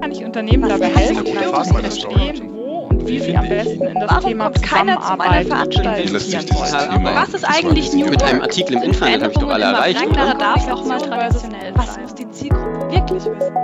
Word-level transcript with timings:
Kann 0.00 0.12
ich 0.12 0.24
Unternehmen 0.24 0.68
dabei 0.68 0.86
helfen, 0.86 1.26
zu 1.26 1.74
verstehen, 1.74 2.50
wo 2.52 2.86
und 2.90 3.06
wie 3.08 3.18
sie 3.18 3.36
am 3.36 3.48
besten 3.48 3.82
in 3.82 3.94
das 3.94 4.10
Warum 4.10 4.30
Thema 4.30 4.44
kommt 4.44 4.62
keiner 4.62 5.00
zu 5.00 5.16
meiner 5.16 5.42
Zusammenarbeit 5.42 5.74
Veranstaltung? 5.74 7.04
Wollen? 7.04 7.14
Was 7.16 7.34
ist 7.34 7.44
eigentlich 7.44 7.92
New 7.92 8.06
mit 8.06 8.22
einem 8.22 8.42
Artikel 8.42 8.76
im 8.76 8.82
Internet 8.84 9.22
habe 9.22 9.32
ich 9.32 9.38
doch 9.38 9.48
alle 9.48 9.64
erreicht, 9.64 10.06
oder? 10.06 10.34
darf 10.34 10.68
auch 10.70 10.84
mal 10.84 11.00
traditionell 11.00 11.72
Was 11.74 11.94
sein. 11.94 12.02
muss 12.02 12.14
die 12.14 12.30
Zielgruppe 12.30 12.92
wirklich 12.92 13.24
wissen? 13.24 13.54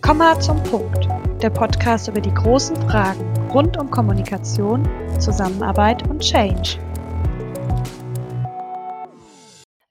Komma 0.00 0.40
zum 0.40 0.62
Punkt. 0.62 1.06
Der 1.42 1.50
Podcast 1.50 2.08
über 2.08 2.20
die 2.20 2.32
großen 2.32 2.76
Fragen 2.88 3.20
rund 3.52 3.76
um 3.76 3.90
Kommunikation, 3.90 4.88
Zusammenarbeit 5.18 6.08
und 6.08 6.20
Change. 6.20 6.78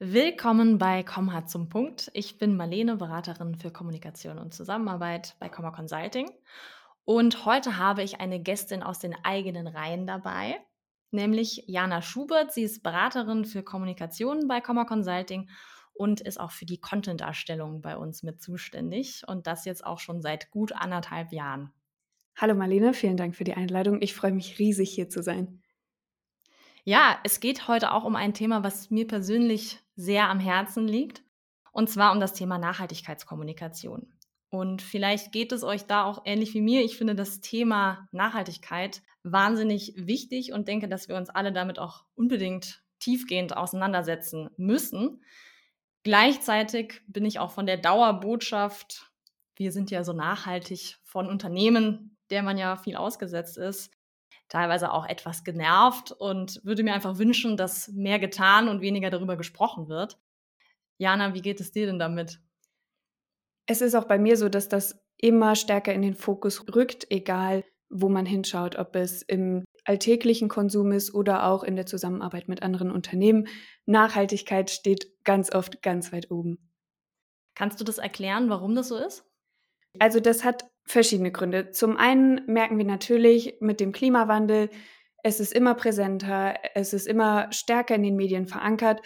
Willkommen 0.10 0.78
bei 0.78 1.04
Komma 1.04 1.48
zum 1.48 1.68
Punkt. 1.68 2.10
Ich 2.14 2.38
bin 2.38 2.55
Marlene, 2.55 2.95
Beraterin 2.95 3.55
für 3.55 3.72
Kommunikation 3.72 4.40
und 4.40 4.54
Zusammenarbeit 4.54 5.36
bei 5.38 5.50
Komma 5.50 5.72
Consulting. 5.72 6.31
Und 7.04 7.45
heute 7.45 7.76
habe 7.76 8.04
ich 8.04 8.22
eine 8.22 8.41
Gästin 8.41 8.84
aus 8.84 9.00
den 9.00 9.14
eigenen 9.26 9.67
Reihen 9.67 10.08
dabei, 10.08 10.62
nämlich 11.12 11.66
Jana 11.67 12.02
Schubert. 12.02 12.54
Sie 12.54 12.64
ist 12.64 12.84
Beraterin 12.84 13.44
für 13.44 13.64
Kommunikation 13.64 14.48
bei 14.48 14.62
Komma 14.62 14.86
Consulting 14.86 15.50
und 15.94 16.22
ist 16.22 16.39
auch 16.39 16.52
für 16.52 16.66
die 16.66 16.80
Content-Erstellung 16.80 17.81
bei 17.81 17.98
uns 17.98 18.23
mit 18.23 18.42
zuständig. 18.42 19.23
Und 19.28 19.45
das 19.45 19.66
jetzt 19.66 19.86
auch 19.86 20.00
schon 20.00 20.22
seit 20.22 20.52
gut 20.52 20.72
anderthalb 20.72 21.34
Jahren. 21.34 21.73
Hallo 22.38 22.55
Marlene, 22.55 22.94
vielen 22.94 23.17
Dank 23.17 23.36
für 23.36 23.44
die 23.44 23.55
Einladung. 23.55 24.02
Ich 24.02 24.16
freue 24.16 24.31
mich 24.31 24.58
riesig 24.58 24.89
hier 24.89 25.09
zu 25.09 25.22
sein. 25.22 25.62
Ja, 26.86 27.20
es 27.26 27.42
geht 27.42 27.67
heute 27.67 27.92
auch 27.92 28.05
um 28.05 28.16
ein 28.16 28.34
Thema, 28.34 28.64
was 28.64 28.89
mir 28.89 29.05
persönlich 29.05 29.81
sehr 29.98 30.30
am 30.30 30.40
Herzen 30.40 30.88
liegt, 30.88 31.24
und 31.74 31.90
zwar 31.90 32.14
um 32.14 32.22
das 32.22 32.34
Thema 32.34 32.58
Nachhaltigkeitskommunikation. 32.58 34.14
Und 34.50 34.81
vielleicht 34.81 35.34
geht 35.34 35.52
es 35.52 35.64
euch 35.64 35.84
da 35.86 36.06
auch 36.06 36.22
ähnlich 36.23 36.54
wie 36.54 36.62
mir. 36.62 36.81
Ich 36.86 36.98
finde 36.98 37.16
das 37.16 37.42
Thema 37.42 38.08
Nachhaltigkeit 38.14 39.02
wahnsinnig 39.23 39.94
wichtig 39.98 40.54
und 40.54 40.70
denke, 40.70 40.88
dass 40.88 41.09
wir 41.09 41.17
uns 41.17 41.30
alle 41.30 41.52
damit 41.52 41.80
auch 41.80 42.06
unbedingt 42.16 42.81
tiefgehend 43.00 43.58
auseinandersetzen 43.58 44.50
müssen. 44.56 45.22
Gleichzeitig 46.04 47.02
bin 47.08 47.26
ich 47.26 47.39
auch 47.39 47.52
von 47.52 47.66
der 47.66 47.78
Dauerbotschaft, 47.78 49.11
wir 49.58 49.72
sind 49.72 49.92
ja 49.92 50.04
so 50.04 50.14
nachhaltig 50.14 50.98
von 51.04 51.28
Unternehmen, 51.28 52.17
der 52.30 52.44
man 52.44 52.58
ja 52.58 52.78
viel 52.78 52.95
ausgesetzt 52.95 53.58
ist, 53.58 53.92
teilweise 54.50 54.92
auch 54.92 55.06
etwas 55.06 55.44
genervt 55.44 56.12
und 56.12 56.62
würde 56.64 56.84
mir 56.84 56.94
einfach 56.94 57.17
wünschen, 57.17 57.58
dass 57.58 57.90
mehr 57.90 58.20
getan 58.20 58.67
und 58.67 58.81
weniger 58.81 59.09
darüber 59.09 59.38
gesprochen 59.38 59.89
wird. 59.89 60.20
Jana, 60.98 61.34
wie 61.34 61.42
geht 61.42 61.59
es 61.59 61.72
dir 61.72 61.86
denn 61.86 62.00
damit? 62.00 62.39
Es 63.67 63.81
ist 63.81 63.95
auch 63.95 64.06
bei 64.06 64.17
mir 64.17 64.38
so, 64.38 64.50
dass 64.50 64.70
das 64.70 65.00
immer 65.17 65.56
stärker 65.56 65.94
in 65.94 66.02
den 66.02 66.16
Fokus 66.16 66.64
rückt, 66.73 67.08
egal 67.09 67.64
wo 67.89 68.09
man 68.09 68.26
hinschaut, 68.26 68.78
ob 68.78 68.95
es 68.95 69.22
im 69.22 69.64
alltäglichen 69.86 70.50
Konsum 70.50 70.92
ist 70.92 71.14
oder 71.14 71.45
auch 71.45 71.64
in 71.64 71.76
der 71.76 71.86
Zusammenarbeit 71.86 72.50
mit 72.50 72.61
anderen 72.61 72.92
Unternehmen. 72.92 73.48
Nachhaltigkeit 73.86 74.70
steht 74.70 75.23
ganz 75.23 75.54
oft 75.54 75.82
ganz 75.82 76.11
weit 76.11 76.30
oben. 76.30 76.58
Kannst 77.56 77.80
du 77.80 77.86
das 77.86 77.98
erklären, 77.98 78.50
warum 78.50 78.76
das 78.76 78.89
so 78.89 78.98
ist? 78.98 79.26
Also 80.00 80.20
das 80.20 80.44
hat 80.44 80.66
verschiedene 80.88 81.31
Gründe. 81.31 81.71
Zum 81.71 81.97
einen 81.97 82.41
merken 82.47 82.77
wir 82.77 82.85
natürlich 82.85 83.55
mit 83.59 83.80
dem 83.80 83.91
Klimawandel, 83.91 84.69
es 85.23 85.39
ist 85.39 85.52
immer 85.52 85.75
präsenter, 85.75 86.55
es 86.73 86.93
ist 86.93 87.07
immer 87.07 87.52
stärker 87.52 87.95
in 87.95 88.03
den 88.03 88.16
Medien 88.16 88.47
verankert 88.47 89.02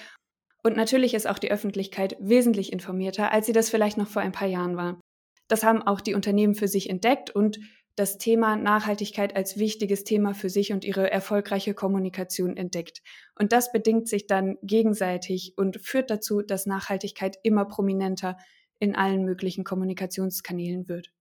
und 0.63 0.77
natürlich 0.77 1.13
ist 1.13 1.27
auch 1.27 1.39
die 1.39 1.51
Öffentlichkeit 1.51 2.15
wesentlich 2.19 2.71
informierter, 2.71 3.31
als 3.31 3.47
sie 3.47 3.53
das 3.53 3.69
vielleicht 3.69 3.97
noch 3.97 4.07
vor 4.07 4.21
ein 4.21 4.31
paar 4.31 4.47
Jahren 4.47 4.77
war. 4.77 5.01
Das 5.47 5.63
haben 5.63 5.81
auch 5.81 5.99
die 5.99 6.13
Unternehmen 6.13 6.53
für 6.53 6.67
sich 6.67 6.89
entdeckt 6.89 7.31
und 7.31 7.59
das 7.95 8.17
Thema 8.17 8.55
Nachhaltigkeit 8.55 9.35
als 9.35 9.57
wichtiges 9.57 10.03
Thema 10.03 10.33
für 10.33 10.49
sich 10.49 10.71
und 10.71 10.85
ihre 10.85 11.11
erfolgreiche 11.11 11.73
Kommunikation 11.73 12.55
entdeckt. 12.55 13.01
Und 13.37 13.51
das 13.51 13.71
bedingt 13.71 14.07
sich 14.07 14.27
dann 14.27 14.57
gegenseitig 14.61 15.53
und 15.57 15.81
führt 15.81 16.09
dazu, 16.09 16.41
dass 16.41 16.65
Nachhaltigkeit 16.65 17.37
immer 17.43 17.65
prominenter 17.65 18.37
in 18.79 18.95
allen 18.95 19.25
möglichen 19.25 19.63
Kommunikationskanälen 19.63 20.87
wird. 20.87 21.11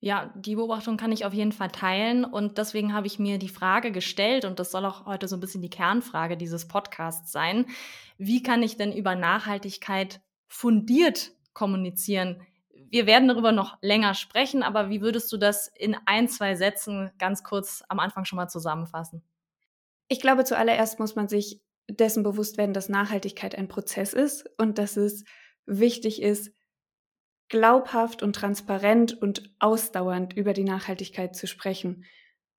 Ja, 0.00 0.32
die 0.36 0.54
Beobachtung 0.54 0.96
kann 0.96 1.10
ich 1.10 1.24
auf 1.24 1.34
jeden 1.34 1.50
Fall 1.50 1.70
teilen 1.70 2.24
und 2.24 2.58
deswegen 2.58 2.94
habe 2.94 3.08
ich 3.08 3.18
mir 3.18 3.38
die 3.38 3.48
Frage 3.48 3.90
gestellt 3.90 4.44
und 4.44 4.60
das 4.60 4.70
soll 4.70 4.84
auch 4.84 5.06
heute 5.06 5.26
so 5.26 5.36
ein 5.36 5.40
bisschen 5.40 5.60
die 5.60 5.70
Kernfrage 5.70 6.36
dieses 6.36 6.68
Podcasts 6.68 7.32
sein. 7.32 7.66
Wie 8.16 8.42
kann 8.42 8.62
ich 8.62 8.76
denn 8.76 8.92
über 8.92 9.16
Nachhaltigkeit 9.16 10.20
fundiert 10.46 11.32
kommunizieren? 11.52 12.40
Wir 12.90 13.06
werden 13.06 13.26
darüber 13.26 13.50
noch 13.50 13.76
länger 13.82 14.14
sprechen, 14.14 14.62
aber 14.62 14.88
wie 14.88 15.00
würdest 15.00 15.32
du 15.32 15.36
das 15.36 15.66
in 15.66 15.96
ein, 16.06 16.28
zwei 16.28 16.54
Sätzen 16.54 17.10
ganz 17.18 17.42
kurz 17.42 17.82
am 17.88 17.98
Anfang 17.98 18.24
schon 18.24 18.36
mal 18.36 18.48
zusammenfassen? 18.48 19.24
Ich 20.06 20.20
glaube, 20.20 20.44
zuallererst 20.44 21.00
muss 21.00 21.16
man 21.16 21.26
sich 21.26 21.60
dessen 21.90 22.22
bewusst 22.22 22.56
werden, 22.56 22.72
dass 22.72 22.88
Nachhaltigkeit 22.88 23.56
ein 23.56 23.66
Prozess 23.66 24.12
ist 24.12 24.48
und 24.58 24.78
dass 24.78 24.96
es 24.96 25.24
wichtig 25.66 26.22
ist, 26.22 26.52
glaubhaft 27.48 28.22
und 28.22 28.34
transparent 28.34 29.20
und 29.20 29.50
ausdauernd 29.58 30.36
über 30.36 30.52
die 30.52 30.64
Nachhaltigkeit 30.64 31.34
zu 31.34 31.46
sprechen. 31.46 32.04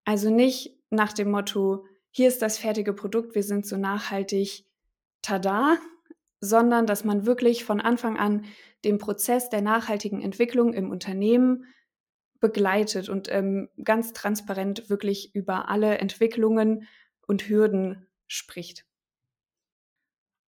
Also 0.06 0.30
nicht 0.30 0.78
nach 0.90 1.14
dem 1.14 1.32
Motto, 1.32 1.86
hier 2.12 2.28
ist 2.28 2.42
das 2.42 2.58
fertige 2.58 2.94
Produkt, 2.94 3.36
wir 3.36 3.44
sind 3.44 3.66
so 3.68 3.78
nachhaltig, 3.78 4.66
tada, 5.22 5.78
sondern 6.40 6.88
dass 6.88 7.04
man 7.04 7.26
wirklich 7.26 7.64
von 7.64 7.82
Anfang 7.82 8.18
an 8.18 8.46
den 8.84 8.98
Prozess 8.98 9.50
der 9.50 9.62
nachhaltigen 9.62 10.22
Entwicklung 10.22 10.74
im 10.74 10.90
Unternehmen 10.90 11.66
begleitet 12.40 13.10
und 13.10 13.30
ähm, 13.30 13.70
ganz 13.84 14.14
transparent 14.14 14.90
wirklich 14.90 15.36
über 15.36 15.68
alle 15.68 15.98
Entwicklungen 15.98 16.88
und 17.28 17.50
Hürden 17.50 18.08
spricht. 18.28 18.86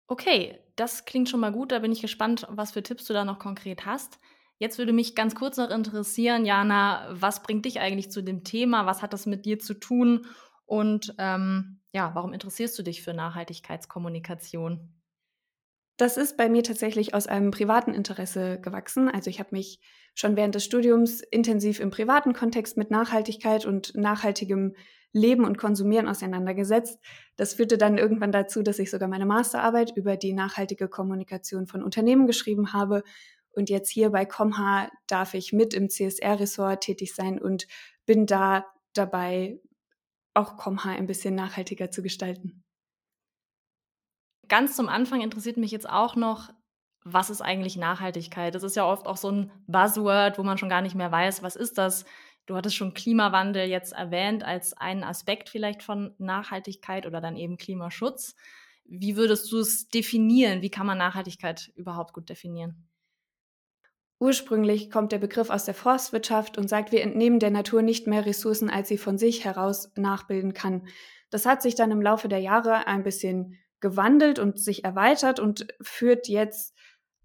Okay, 0.06 0.58
das 0.80 1.04
klingt 1.04 1.28
schon 1.28 1.40
mal 1.40 1.52
gut. 1.52 1.72
Da 1.72 1.78
bin 1.80 1.92
ich 1.92 2.00
gespannt, 2.00 2.46
was 2.48 2.72
für 2.72 2.82
Tipps 2.82 3.04
du 3.04 3.12
da 3.12 3.24
noch 3.24 3.38
konkret 3.38 3.84
hast. 3.84 4.18
Jetzt 4.58 4.78
würde 4.78 4.92
mich 4.92 5.14
ganz 5.14 5.34
kurz 5.34 5.58
noch 5.58 5.70
interessieren, 5.70 6.44
Jana, 6.46 7.06
was 7.10 7.42
bringt 7.42 7.66
dich 7.66 7.80
eigentlich 7.80 8.10
zu 8.10 8.22
dem 8.22 8.44
Thema? 8.44 8.86
Was 8.86 9.02
hat 9.02 9.12
das 9.12 9.26
mit 9.26 9.44
dir 9.44 9.58
zu 9.58 9.74
tun? 9.74 10.26
Und 10.64 11.14
ähm, 11.18 11.80
ja, 11.92 12.14
warum 12.14 12.32
interessierst 12.32 12.78
du 12.78 12.82
dich 12.82 13.02
für 13.02 13.12
Nachhaltigkeitskommunikation? 13.12 14.94
Das 15.98 16.16
ist 16.16 16.38
bei 16.38 16.48
mir 16.48 16.62
tatsächlich 16.62 17.12
aus 17.12 17.26
einem 17.26 17.50
privaten 17.50 17.92
Interesse 17.92 18.58
gewachsen. 18.58 19.10
Also 19.10 19.28
ich 19.28 19.38
habe 19.38 19.50
mich 19.52 19.80
schon 20.14 20.34
während 20.34 20.54
des 20.54 20.64
Studiums 20.64 21.20
intensiv 21.20 21.78
im 21.78 21.90
privaten 21.90 22.32
Kontext 22.32 22.78
mit 22.78 22.90
Nachhaltigkeit 22.90 23.66
und 23.66 23.94
nachhaltigem 23.94 24.74
Leben 25.12 25.44
und 25.44 25.58
Konsumieren 25.58 26.08
auseinandergesetzt. 26.08 26.98
Das 27.36 27.54
führte 27.54 27.78
dann 27.78 27.98
irgendwann 27.98 28.32
dazu, 28.32 28.62
dass 28.62 28.78
ich 28.78 28.90
sogar 28.90 29.08
meine 29.08 29.26
Masterarbeit 29.26 29.96
über 29.96 30.16
die 30.16 30.32
nachhaltige 30.32 30.88
Kommunikation 30.88 31.66
von 31.66 31.82
Unternehmen 31.82 32.26
geschrieben 32.26 32.72
habe. 32.72 33.02
Und 33.52 33.68
jetzt 33.68 33.90
hier 33.90 34.10
bei 34.10 34.24
Comha 34.24 34.88
darf 35.06 35.34
ich 35.34 35.52
mit 35.52 35.74
im 35.74 35.88
CSR-Ressort 35.88 36.82
tätig 36.82 37.14
sein 37.14 37.40
und 37.40 37.66
bin 38.06 38.26
da 38.26 38.64
dabei, 38.94 39.60
auch 40.34 40.56
Comha 40.56 40.90
ein 40.90 41.06
bisschen 41.06 41.34
nachhaltiger 41.34 41.90
zu 41.90 42.02
gestalten. 42.02 42.62
Ganz 44.48 44.76
zum 44.76 44.88
Anfang 44.88 45.20
interessiert 45.20 45.56
mich 45.56 45.70
jetzt 45.70 45.88
auch 45.88 46.16
noch, 46.16 46.50
was 47.04 47.30
ist 47.30 47.40
eigentlich 47.40 47.76
Nachhaltigkeit? 47.76 48.54
Das 48.54 48.62
ist 48.62 48.76
ja 48.76 48.84
oft 48.84 49.06
auch 49.06 49.16
so 49.16 49.30
ein 49.30 49.52
Buzzword, 49.66 50.38
wo 50.38 50.42
man 50.42 50.58
schon 50.58 50.68
gar 50.68 50.82
nicht 50.82 50.94
mehr 50.94 51.10
weiß, 51.10 51.42
was 51.42 51.56
ist 51.56 51.78
das? 51.78 52.04
Du 52.50 52.56
hattest 52.56 52.74
schon 52.74 52.94
Klimawandel 52.94 53.68
jetzt 53.68 53.92
erwähnt 53.92 54.42
als 54.42 54.72
einen 54.72 55.04
Aspekt 55.04 55.50
vielleicht 55.50 55.84
von 55.84 56.16
Nachhaltigkeit 56.18 57.06
oder 57.06 57.20
dann 57.20 57.36
eben 57.36 57.58
Klimaschutz. 57.58 58.34
Wie 58.84 59.16
würdest 59.16 59.52
du 59.52 59.60
es 59.60 59.88
definieren? 59.88 60.60
Wie 60.60 60.68
kann 60.68 60.84
man 60.84 60.98
Nachhaltigkeit 60.98 61.70
überhaupt 61.76 62.12
gut 62.12 62.28
definieren? 62.28 62.88
Ursprünglich 64.18 64.90
kommt 64.90 65.12
der 65.12 65.18
Begriff 65.18 65.48
aus 65.48 65.64
der 65.64 65.74
Forstwirtschaft 65.74 66.58
und 66.58 66.66
sagt, 66.66 66.90
wir 66.90 67.02
entnehmen 67.02 67.38
der 67.38 67.52
Natur 67.52 67.82
nicht 67.82 68.08
mehr 68.08 68.26
Ressourcen, 68.26 68.68
als 68.68 68.88
sie 68.88 68.98
von 68.98 69.16
sich 69.16 69.44
heraus 69.44 69.92
nachbilden 69.94 70.52
kann. 70.52 70.88
Das 71.30 71.46
hat 71.46 71.62
sich 71.62 71.76
dann 71.76 71.92
im 71.92 72.02
Laufe 72.02 72.26
der 72.26 72.40
Jahre 72.40 72.88
ein 72.88 73.04
bisschen 73.04 73.60
gewandelt 73.78 74.40
und 74.40 74.58
sich 74.58 74.82
erweitert 74.82 75.38
und 75.38 75.68
führt 75.80 76.26
jetzt 76.26 76.74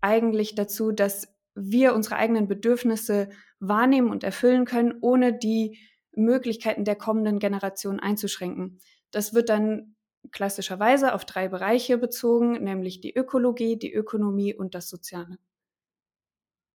eigentlich 0.01 0.54
dazu, 0.54 0.92
dass 0.92 1.36
wir 1.56 1.95
unsere 1.95 2.18
eigenen 2.18 2.48
Bedürfnisse 2.48 3.30
wahrnehmen 3.67 4.09
und 4.09 4.23
erfüllen 4.23 4.65
können, 4.65 4.95
ohne 5.01 5.38
die 5.38 5.79
Möglichkeiten 6.15 6.85
der 6.85 6.95
kommenden 6.95 7.39
Generation 7.39 8.00
einzuschränken. 8.00 8.79
Das 9.12 9.33
wird 9.33 9.50
dann 9.50 9.95
klassischerweise 10.31 11.13
auf 11.13 11.25
drei 11.25 11.47
Bereiche 11.47 11.97
bezogen, 11.97 12.63
nämlich 12.63 13.01
die 13.01 13.15
Ökologie, 13.15 13.77
die 13.77 13.94
Ökonomie 13.94 14.53
und 14.53 14.75
das 14.75 14.89
Soziale. 14.89 15.38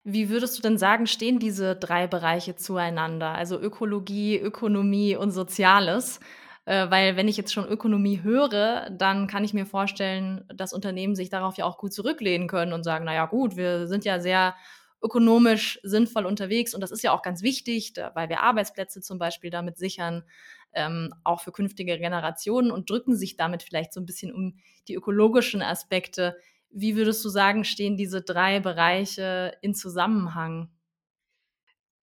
Wie 0.04 0.30
würdest 0.30 0.56
du 0.56 0.62
denn 0.62 0.78
sagen, 0.78 1.06
stehen 1.06 1.40
diese 1.40 1.74
drei 1.74 2.06
Bereiche 2.06 2.54
zueinander? 2.54 3.32
Also 3.32 3.60
Ökologie, 3.60 4.38
Ökonomie 4.38 5.16
und 5.16 5.32
Soziales. 5.32 6.20
Äh, 6.64 6.90
weil 6.90 7.16
wenn 7.16 7.28
ich 7.28 7.36
jetzt 7.36 7.52
schon 7.52 7.66
Ökonomie 7.66 8.22
höre, 8.22 8.90
dann 8.90 9.26
kann 9.26 9.44
ich 9.44 9.54
mir 9.54 9.66
vorstellen, 9.66 10.44
dass 10.54 10.72
Unternehmen 10.72 11.16
sich 11.16 11.30
darauf 11.30 11.56
ja 11.56 11.64
auch 11.64 11.78
gut 11.78 11.92
zurücklehnen 11.92 12.48
können 12.48 12.72
und 12.72 12.84
sagen, 12.84 13.04
naja 13.04 13.26
gut, 13.26 13.56
wir 13.56 13.88
sind 13.88 14.04
ja 14.04 14.20
sehr 14.20 14.54
ökonomisch 15.02 15.78
sinnvoll 15.82 16.26
unterwegs 16.26 16.74
und 16.74 16.80
das 16.80 16.90
ist 16.90 17.02
ja 17.02 17.12
auch 17.12 17.22
ganz 17.22 17.42
wichtig, 17.42 17.92
weil 18.14 18.28
wir 18.28 18.42
Arbeitsplätze 18.42 19.00
zum 19.00 19.18
Beispiel 19.18 19.50
damit 19.50 19.76
sichern, 19.76 20.24
ähm, 20.72 21.12
auch 21.24 21.40
für 21.40 21.52
künftige 21.52 21.98
Generationen 21.98 22.70
und 22.70 22.90
drücken 22.90 23.16
sich 23.16 23.36
damit 23.36 23.62
vielleicht 23.62 23.92
so 23.92 24.00
ein 24.00 24.06
bisschen 24.06 24.32
um 24.32 24.58
die 24.88 24.94
ökologischen 24.94 25.62
Aspekte. 25.62 26.36
Wie 26.70 26.96
würdest 26.96 27.24
du 27.24 27.28
sagen, 27.28 27.64
stehen 27.64 27.96
diese 27.96 28.22
drei 28.22 28.60
Bereiche 28.60 29.56
in 29.62 29.74
Zusammenhang? 29.74 30.70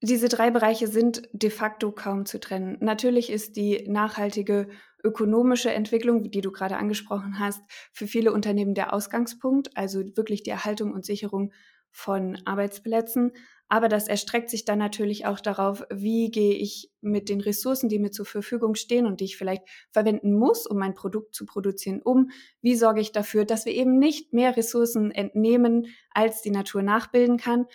Diese 0.02 0.28
drei 0.28 0.52
Bereiche 0.52 0.88
sind 0.88 1.30
de 1.32 1.50
facto 1.50 1.92
kaum 1.92 2.26
zu 2.26 2.40
trennen. 2.40 2.78
Natürlich 2.82 3.30
ist 3.30 3.56
die 3.56 3.88
nachhaltige 3.88 4.68
ökonomische 5.02 5.72
Entwicklung, 5.72 6.30
die 6.30 6.42
du 6.42 6.52
gerade 6.52 6.78
angesprochen 6.78 7.40
hast, 7.40 7.62
für 7.94 8.08
viele 8.08 8.34
Unternehmen 8.34 8.74
der 8.74 8.94
Ausgangspunkt, 8.94 9.76
also 9.78 10.00
wirklich 10.18 10.44
die 10.44 10.50
Erhaltung 10.50 10.94
und 10.94 11.06
Sicherung 11.06 11.54
von 11.94 12.38
Arbeitsplätzen. 12.46 13.32
Aber 13.70 13.88
das 13.88 14.10
erstreckt 14.10 14.50
sich 14.50 14.66
dann 14.66 14.78
natürlich 14.78 15.26
auch 15.26 15.40
darauf, 15.40 15.86
wie 15.90 16.30
gehe 16.30 16.54
ich 16.54 16.92
mit 17.00 17.30
den 17.30 17.40
Ressourcen, 17.40 17.88
die 17.88 17.98
mir 17.98 18.12
zur 18.12 18.26
Verfügung 18.26 18.76
stehen 18.76 19.06
und 19.06 19.22
die 19.22 19.26
ich 19.26 19.38
vielleicht 19.38 19.64
verwenden 19.90 20.34
muss, 20.34 20.68
um 20.68 20.78
mein 20.78 20.94
Produkt 20.94 21.34
zu 21.34 21.46
produzieren, 21.46 22.02
um. 22.04 22.30
Wie 22.62 22.76
sorge 22.76 23.00
ich 23.00 23.14
dafür, 23.14 23.46
dass 23.46 23.66
wir 23.66 23.74
eben 23.74 23.98
nicht 23.98 24.34
mehr 24.34 24.58
Ressourcen 24.58 25.12
entnehmen, 25.12 25.88
als 26.12 26.42
die 26.42 26.52
Natur 26.52 26.84
nachbilden 26.84 27.38
kann, 27.38 27.66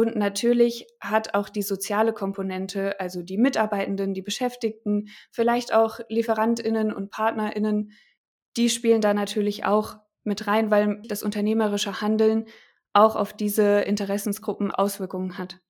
und 0.00 0.16
natürlich 0.16 0.86
hat 0.98 1.34
auch 1.34 1.50
die 1.50 1.60
soziale 1.60 2.14
Komponente, 2.14 2.98
also 2.98 3.22
die 3.22 3.36
Mitarbeitenden, 3.36 4.14
die 4.14 4.22
Beschäftigten, 4.22 5.08
vielleicht 5.30 5.74
auch 5.74 6.00
Lieferantinnen 6.08 6.90
und 6.90 7.10
Partnerinnen, 7.10 7.92
die 8.56 8.70
spielen 8.70 9.02
da 9.02 9.12
natürlich 9.12 9.66
auch 9.66 9.96
mit 10.24 10.46
rein, 10.46 10.70
weil 10.70 11.02
das 11.06 11.22
unternehmerische 11.22 12.00
Handeln 12.00 12.46
auch 12.92 13.16
auf 13.16 13.32
diese 13.32 13.80
Interessensgruppen 13.80 14.70
Auswirkungen 14.70 15.38
hat. 15.38 15.60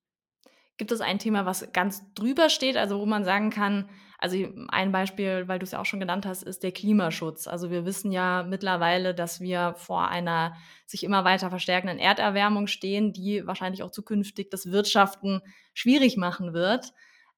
Gibt 0.77 0.93
es 0.93 1.01
ein 1.03 1.19
Thema, 1.19 1.45
was 1.45 1.73
ganz 1.73 2.03
drüber 2.15 2.49
steht, 2.49 2.77
also 2.77 2.99
wo 3.01 3.07
man 3.07 3.25
sagen 3.25 3.51
kann, 3.51 3.91
also 4.21 4.37
ein 4.69 4.93
Beispiel, 4.93 5.49
weil 5.49 5.59
du 5.59 5.65
es 5.65 5.73
ja 5.73 5.81
auch 5.81 5.87
schon 5.87 6.01
genannt 6.01 6.27
hast, 6.27 6.43
ist 6.43 6.63
der 6.63 6.73
Klimaschutz. 6.73 7.47
Also 7.47 7.71
wir 7.71 7.87
wissen 7.87 8.13
ja 8.13 8.43
mittlerweile, 8.43 9.15
dass 9.15 9.41
wir 9.41 9.75
vor 9.77 10.09
einer 10.09 10.55
sich 10.87 11.05
immer 11.05 11.25
weiter 11.25 11.49
verstärkenden 11.49 11.99
Erderwärmung 11.99 12.67
stehen, 12.67 13.15
die 13.15 13.47
wahrscheinlich 13.47 13.83
auch 13.83 13.91
zukünftig 13.91 14.51
das 14.51 14.71
Wirtschaften 14.71 15.41
schwierig 15.73 16.19
machen 16.19 16.53
wird. 16.53 16.93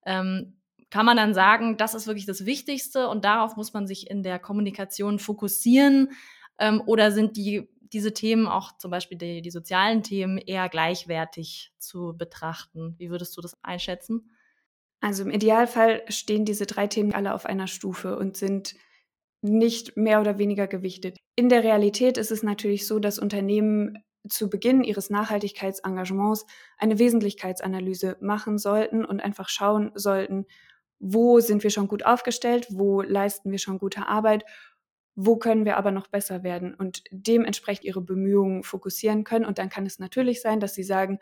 Ähm, 0.05 0.57
kann 0.91 1.07
man 1.07 1.17
dann 1.17 1.35
sagen, 1.35 1.77
das 1.77 1.95
ist 1.95 2.07
wirklich 2.07 2.27
das 2.27 2.47
Wichtigste 2.47 3.09
und 3.09 3.25
darauf 3.25 3.57
muss 3.57 3.73
man 3.73 3.87
sich 3.87 4.11
in 4.11 4.23
der 4.23 4.41
Kommunikation 4.41 5.21
fokussieren? 5.21 6.11
Ähm, 6.59 6.83
oder 6.85 7.13
sind 7.13 7.37
die, 7.37 7.69
diese 7.93 8.13
Themen, 8.13 8.47
auch 8.47 8.77
zum 8.79 8.91
Beispiel 8.91 9.19
die, 9.19 9.43
die 9.43 9.51
sozialen 9.51 10.03
Themen, 10.03 10.39
eher 10.39 10.69
gleichwertig 10.69 11.73
zu 11.79 12.15
betrachten? 12.17 12.95
Wie 12.99 13.11
würdest 13.11 13.37
du 13.37 13.41
das 13.41 13.57
einschätzen? 13.63 14.31
Also 15.01 15.25
im 15.25 15.31
Idealfall 15.31 16.03
stehen 16.09 16.45
diese 16.45 16.67
drei 16.67 16.87
Themen 16.87 17.13
alle 17.13 17.35
auf 17.35 17.45
einer 17.45 17.67
Stufe 17.67 18.17
und 18.17 18.37
sind 18.37 18.75
nicht 19.43 19.97
mehr 19.97 20.21
oder 20.21 20.39
weniger 20.39 20.69
gewichtet. 20.69 21.19
In 21.35 21.49
der 21.49 21.65
Realität 21.65 22.17
ist 22.17 22.31
es 22.31 22.43
natürlich 22.45 22.87
so, 22.87 23.01
dass 23.01 23.19
Unternehmen 23.19 23.99
zu 24.29 24.49
Beginn 24.49 24.85
ihres 24.85 25.11
Nachhaltigkeitsengagements 25.11 26.47
eine 26.79 27.01
Wesentlichkeitsanalyse 27.01 28.17
machen 28.21 28.59
sollten 28.59 29.05
und 29.05 29.21
einfach 29.21 29.49
schauen 29.49 29.91
sollten, 29.97 30.47
wo 31.01 31.41
sind 31.41 31.65
wir 31.65 31.71
schon 31.71 31.89
gut 31.89 32.07
aufgestellt, 32.07 32.69
wo 32.71 33.03
leisten 33.03 33.51
wir 33.51 33.59
schon 33.59 33.81
gute 33.81 34.07
Arbeit, 34.07 34.45
wo 35.15 35.37
können 35.37 35.65
wir 35.65 35.77
aber 35.77 35.91
noch 35.91 36.07
besser 36.09 36.43
werden 36.43 36.75
und 36.75 37.05
dementsprechend 37.11 37.85
ihre 37.85 38.01
Bemühungen 38.01 38.63
fokussieren 38.63 39.25
können. 39.25 39.45
Und 39.45 39.59
dann 39.59 39.69
kann 39.69 39.87
es 39.87 39.99
natürlich 39.99 40.41
sein, 40.41 40.61
dass 40.61 40.75
sie 40.75 40.83
sagen, 40.83 41.19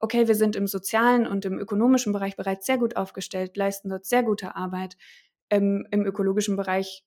okay, 0.00 0.28
wir 0.28 0.34
sind 0.34 0.56
im 0.56 0.66
sozialen 0.66 1.26
und 1.26 1.44
im 1.44 1.58
ökonomischen 1.58 2.12
Bereich 2.12 2.36
bereits 2.36 2.66
sehr 2.66 2.78
gut 2.78 2.96
aufgestellt, 2.96 3.56
leisten 3.56 3.88
dort 3.88 4.06
sehr 4.06 4.22
gute 4.22 4.56
Arbeit. 4.56 4.96
Ähm, 5.50 5.86
Im 5.90 6.04
ökologischen 6.04 6.56
Bereich 6.56 7.04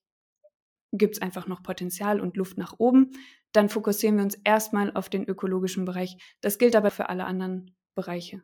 gibt 0.92 1.16
es 1.16 1.22
einfach 1.22 1.46
noch 1.46 1.62
Potenzial 1.62 2.20
und 2.20 2.36
Luft 2.36 2.58
nach 2.58 2.74
oben. 2.78 3.10
Dann 3.52 3.68
fokussieren 3.68 4.16
wir 4.16 4.24
uns 4.24 4.38
erstmal 4.44 4.92
auf 4.94 5.08
den 5.08 5.24
ökologischen 5.24 5.84
Bereich. 5.84 6.16
Das 6.40 6.58
gilt 6.58 6.76
aber 6.76 6.90
für 6.90 7.08
alle 7.08 7.24
anderen 7.24 7.74
Bereiche. 7.94 8.42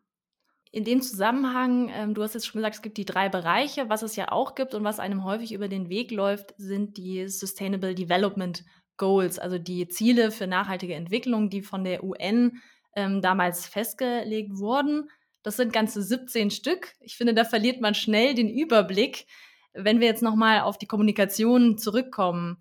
In 0.74 0.82
dem 0.82 1.02
Zusammenhang, 1.02 1.88
ähm, 1.94 2.14
du 2.14 2.22
hast 2.24 2.34
jetzt 2.34 2.48
schon 2.48 2.58
gesagt, 2.58 2.74
es 2.74 2.82
gibt 2.82 2.96
die 2.96 3.04
drei 3.04 3.28
Bereiche. 3.28 3.88
Was 3.90 4.02
es 4.02 4.16
ja 4.16 4.32
auch 4.32 4.56
gibt 4.56 4.74
und 4.74 4.82
was 4.82 4.98
einem 4.98 5.22
häufig 5.22 5.52
über 5.52 5.68
den 5.68 5.88
Weg 5.88 6.10
läuft, 6.10 6.52
sind 6.56 6.96
die 6.96 7.28
Sustainable 7.28 7.94
Development 7.94 8.64
Goals, 8.96 9.38
also 9.38 9.56
die 9.56 9.86
Ziele 9.86 10.32
für 10.32 10.48
nachhaltige 10.48 10.94
Entwicklung, 10.94 11.48
die 11.48 11.62
von 11.62 11.84
der 11.84 12.02
UN 12.02 12.60
ähm, 12.96 13.22
damals 13.22 13.68
festgelegt 13.68 14.58
wurden. 14.58 15.08
Das 15.44 15.58
sind 15.58 15.72
ganze 15.72 16.02
17 16.02 16.50
Stück. 16.50 16.94
Ich 16.98 17.16
finde, 17.16 17.34
da 17.34 17.44
verliert 17.44 17.80
man 17.80 17.94
schnell 17.94 18.34
den 18.34 18.48
Überblick. 18.48 19.26
Wenn 19.74 20.00
wir 20.00 20.08
jetzt 20.08 20.24
nochmal 20.24 20.62
auf 20.62 20.76
die 20.76 20.88
Kommunikation 20.88 21.78
zurückkommen, 21.78 22.56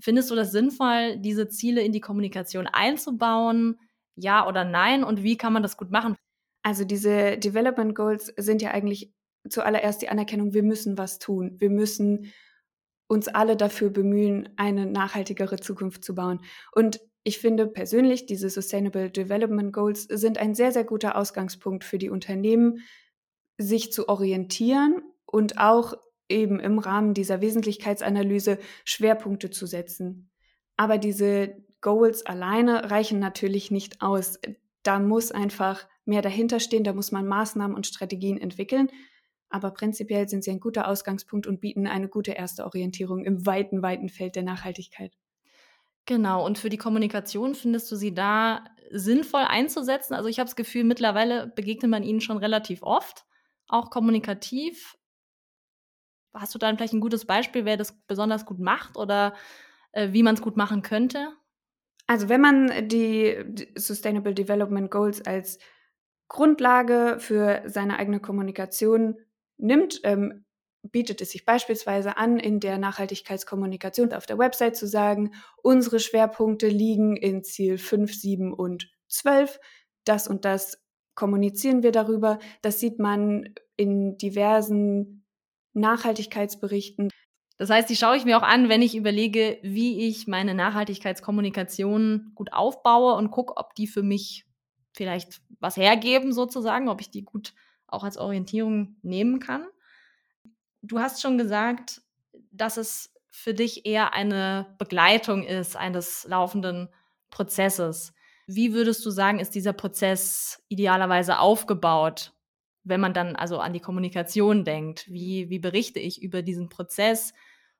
findest 0.00 0.30
du 0.30 0.34
das 0.34 0.50
sinnvoll, 0.50 1.18
diese 1.18 1.46
Ziele 1.48 1.82
in 1.82 1.92
die 1.92 2.00
Kommunikation 2.00 2.66
einzubauen? 2.66 3.78
Ja 4.16 4.48
oder 4.48 4.64
nein? 4.64 5.04
Und 5.04 5.22
wie 5.22 5.36
kann 5.36 5.52
man 5.52 5.62
das 5.62 5.76
gut 5.76 5.90
machen? 5.90 6.16
Also 6.64 6.84
diese 6.84 7.36
Development 7.36 7.94
Goals 7.94 8.32
sind 8.38 8.62
ja 8.62 8.70
eigentlich 8.70 9.12
zuallererst 9.48 10.00
die 10.02 10.08
Anerkennung, 10.08 10.54
wir 10.54 10.62
müssen 10.62 10.96
was 10.96 11.18
tun. 11.18 11.56
Wir 11.58 11.68
müssen 11.68 12.32
uns 13.06 13.28
alle 13.28 13.56
dafür 13.56 13.90
bemühen, 13.90 14.48
eine 14.56 14.86
nachhaltigere 14.86 15.56
Zukunft 15.56 16.04
zu 16.04 16.14
bauen. 16.14 16.40
Und 16.72 17.00
ich 17.22 17.38
finde 17.38 17.66
persönlich, 17.66 18.24
diese 18.24 18.48
Sustainable 18.48 19.10
Development 19.10 19.72
Goals 19.72 20.04
sind 20.04 20.38
ein 20.38 20.54
sehr, 20.54 20.72
sehr 20.72 20.84
guter 20.84 21.16
Ausgangspunkt 21.16 21.84
für 21.84 21.98
die 21.98 22.08
Unternehmen, 22.08 22.80
sich 23.58 23.92
zu 23.92 24.08
orientieren 24.08 25.02
und 25.26 25.58
auch 25.58 25.94
eben 26.30 26.60
im 26.60 26.78
Rahmen 26.78 27.12
dieser 27.12 27.42
Wesentlichkeitsanalyse 27.42 28.58
Schwerpunkte 28.84 29.50
zu 29.50 29.66
setzen. 29.66 30.30
Aber 30.78 30.96
diese 30.96 31.54
Goals 31.82 32.24
alleine 32.24 32.90
reichen 32.90 33.18
natürlich 33.18 33.70
nicht 33.70 34.00
aus. 34.00 34.40
Da 34.82 34.98
muss 34.98 35.30
einfach 35.30 35.86
mehr 36.04 36.22
dahinter 36.22 36.60
stehen, 36.60 36.84
da 36.84 36.92
muss 36.92 37.12
man 37.12 37.26
Maßnahmen 37.26 37.76
und 37.76 37.86
Strategien 37.86 38.38
entwickeln. 38.38 38.90
Aber 39.48 39.70
prinzipiell 39.70 40.28
sind 40.28 40.42
sie 40.42 40.50
ein 40.50 40.60
guter 40.60 40.88
Ausgangspunkt 40.88 41.46
und 41.46 41.60
bieten 41.60 41.86
eine 41.86 42.08
gute 42.08 42.32
erste 42.32 42.64
Orientierung 42.64 43.24
im 43.24 43.46
weiten, 43.46 43.82
weiten 43.82 44.08
Feld 44.08 44.36
der 44.36 44.42
Nachhaltigkeit. 44.42 45.12
Genau, 46.06 46.44
und 46.44 46.58
für 46.58 46.68
die 46.68 46.76
Kommunikation 46.76 47.54
findest 47.54 47.90
du 47.90 47.96
sie 47.96 48.12
da 48.12 48.64
sinnvoll 48.90 49.42
einzusetzen? 49.42 50.14
Also 50.14 50.28
ich 50.28 50.38
habe 50.38 50.48
das 50.48 50.56
Gefühl, 50.56 50.84
mittlerweile 50.84 51.46
begegnet 51.46 51.90
man 51.90 52.02
ihnen 52.02 52.20
schon 52.20 52.36
relativ 52.36 52.82
oft, 52.82 53.24
auch 53.68 53.90
kommunikativ. 53.90 54.98
Hast 56.34 56.54
du 56.54 56.58
da 56.58 56.74
vielleicht 56.74 56.92
ein 56.92 57.00
gutes 57.00 57.24
Beispiel, 57.24 57.64
wer 57.64 57.76
das 57.76 57.96
besonders 58.06 58.44
gut 58.44 58.58
macht 58.58 58.96
oder 58.96 59.34
äh, 59.92 60.12
wie 60.12 60.22
man 60.22 60.34
es 60.34 60.42
gut 60.42 60.56
machen 60.56 60.82
könnte? 60.82 61.32
Also 62.06 62.28
wenn 62.28 62.40
man 62.40 62.88
die 62.88 63.70
Sustainable 63.76 64.34
Development 64.34 64.90
Goals 64.90 65.24
als 65.24 65.58
Grundlage 66.28 67.16
für 67.18 67.62
seine 67.66 67.98
eigene 67.98 68.20
Kommunikation 68.20 69.16
nimmt, 69.56 70.00
ähm, 70.04 70.44
bietet 70.90 71.20
es 71.20 71.30
sich 71.30 71.44
beispielsweise 71.44 72.16
an, 72.16 72.38
in 72.38 72.60
der 72.60 72.78
Nachhaltigkeitskommunikation 72.78 74.12
auf 74.12 74.26
der 74.26 74.38
Website 74.38 74.76
zu 74.76 74.86
sagen, 74.86 75.32
unsere 75.62 75.98
Schwerpunkte 75.98 76.68
liegen 76.68 77.16
in 77.16 77.42
Ziel 77.42 77.78
5, 77.78 78.14
7 78.14 78.52
und 78.52 78.90
12. 79.08 79.60
Das 80.04 80.28
und 80.28 80.44
das 80.44 80.82
kommunizieren 81.14 81.82
wir 81.82 81.92
darüber. 81.92 82.38
Das 82.62 82.80
sieht 82.80 82.98
man 82.98 83.54
in 83.76 84.18
diversen 84.18 85.24
Nachhaltigkeitsberichten. 85.72 87.10
Das 87.56 87.70
heißt, 87.70 87.88
die 87.88 87.96
schaue 87.96 88.16
ich 88.16 88.24
mir 88.24 88.36
auch 88.36 88.42
an, 88.42 88.68
wenn 88.68 88.82
ich 88.82 88.96
überlege, 88.96 89.58
wie 89.62 90.06
ich 90.08 90.26
meine 90.26 90.54
Nachhaltigkeitskommunikation 90.54 92.32
gut 92.34 92.52
aufbaue 92.52 93.14
und 93.14 93.30
gucke, 93.30 93.56
ob 93.56 93.74
die 93.74 93.86
für 93.86 94.02
mich 94.02 94.44
vielleicht 94.94 95.42
was 95.60 95.76
hergeben 95.76 96.32
sozusagen, 96.32 96.88
ob 96.88 97.00
ich 97.00 97.10
die 97.10 97.24
gut 97.24 97.52
auch 97.86 98.04
als 98.04 98.16
Orientierung 98.16 98.96
nehmen 99.02 99.40
kann. 99.40 99.66
Du 100.82 100.98
hast 100.98 101.20
schon 101.20 101.38
gesagt, 101.38 102.02
dass 102.50 102.76
es 102.76 103.12
für 103.30 103.54
dich 103.54 103.84
eher 103.84 104.14
eine 104.14 104.74
Begleitung 104.78 105.44
ist 105.44 105.76
eines 105.76 106.24
laufenden 106.24 106.88
Prozesses. 107.30 108.14
Wie 108.46 108.72
würdest 108.74 109.04
du 109.04 109.10
sagen, 109.10 109.40
ist 109.40 109.54
dieser 109.54 109.72
Prozess 109.72 110.62
idealerweise 110.68 111.38
aufgebaut, 111.38 112.32
wenn 112.84 113.00
man 113.00 113.14
dann 113.14 113.34
also 113.34 113.58
an 113.58 113.72
die 113.72 113.80
Kommunikation 113.80 114.64
denkt? 114.64 115.08
Wie, 115.08 115.50
wie 115.50 115.58
berichte 115.58 115.98
ich 115.98 116.22
über 116.22 116.42
diesen 116.42 116.68
Prozess 116.68 117.32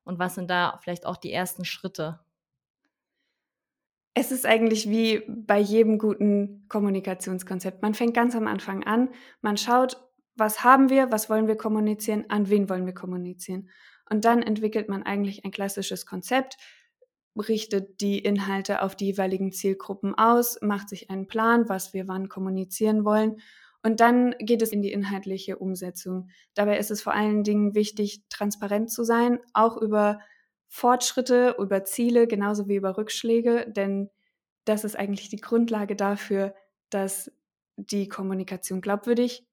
und 0.03 0.19
was 0.19 0.35
sind 0.35 0.51
da 0.51 0.79
vielleicht 0.83 1.07
auch 1.07 1.17
die 1.17 1.33
ersten 1.33 1.65
Schritte? 1.65 2.21
Es 4.15 4.31
ist 4.31 4.47
eigentlich 4.47 4.89
wie 4.89 5.23
bei 5.29 5.59
jedem 5.59 5.99
guten 5.99 6.67
Kommunikationskonzept. 6.69 7.83
Man 7.83 7.95
fängt 7.95 8.15
ganz 8.15 8.37
am 8.37 8.47
Anfang 8.47 8.85
an, 8.85 9.11
man 9.43 9.57
schaut, 9.57 10.01
was 10.37 10.63
haben 10.63 10.89
wir, 10.89 11.11
was 11.11 11.29
wollen 11.29 11.49
wir 11.49 11.57
kommunizieren, 11.57 12.25
an 12.29 12.49
wen 12.49 12.69
wollen 12.69 12.87
wir 12.87 12.95
kommunizieren. 12.95 13.69
Und 14.09 14.25
dann 14.25 14.43
entwickelt 14.43 14.89
man 14.89 15.03
eigentlich 15.03 15.45
ein 15.45 15.51
klassisches 15.51 16.07
Konzept, 16.07 16.57
richtet 17.37 18.01
die 18.01 18.21
Inhalte 18.21 18.83
auf 18.83 18.95
die 18.95 19.07
jeweiligen 19.07 19.51
Zielgruppen 19.51 20.15
aus, 20.15 20.61
macht 20.61 20.89
sich 20.89 21.11
einen 21.11 21.27
Plan, 21.27 21.69
was 21.69 21.93
wir 21.93 22.07
wann 22.07 22.29
kommunizieren 22.29 23.05
wollen. 23.05 23.41
Und 23.83 24.01
dann 24.01 24.35
geht 24.39 24.63
es 24.63 24.71
in 24.71 24.83
die 24.83 24.93
inhaltliche 24.93 25.59
Umsetzung. 25.59 26.29
Dabei 26.55 26.79
ist 26.79 26.91
es 26.91 27.03
vor 27.03 27.15
allen 27.15 27.43
Dingen 27.43 27.75
wichtig, 27.75 28.23
transparent 28.29 28.91
zu 28.91 29.03
sein, 29.03 29.41
auch 29.53 29.77
über 29.77 30.21
Fortschritte, 30.75 31.55
über 31.61 31.85
Ziele, 31.85 32.27
genauso 32.27 32.67
wie 32.67 32.75
über 32.75 32.99
Rückschläge, 32.99 33.71
denn 33.71 34.11
das 34.65 34.83
ist 34.83 34.97
eigentlich 34.99 35.29
die 35.29 35.41
Grundlage 35.41 35.95
dafür, 35.95 36.53
dass 36.91 37.31
die 37.77 38.09
Kommunikation 38.09 38.81
glaubwürdig 38.81 39.47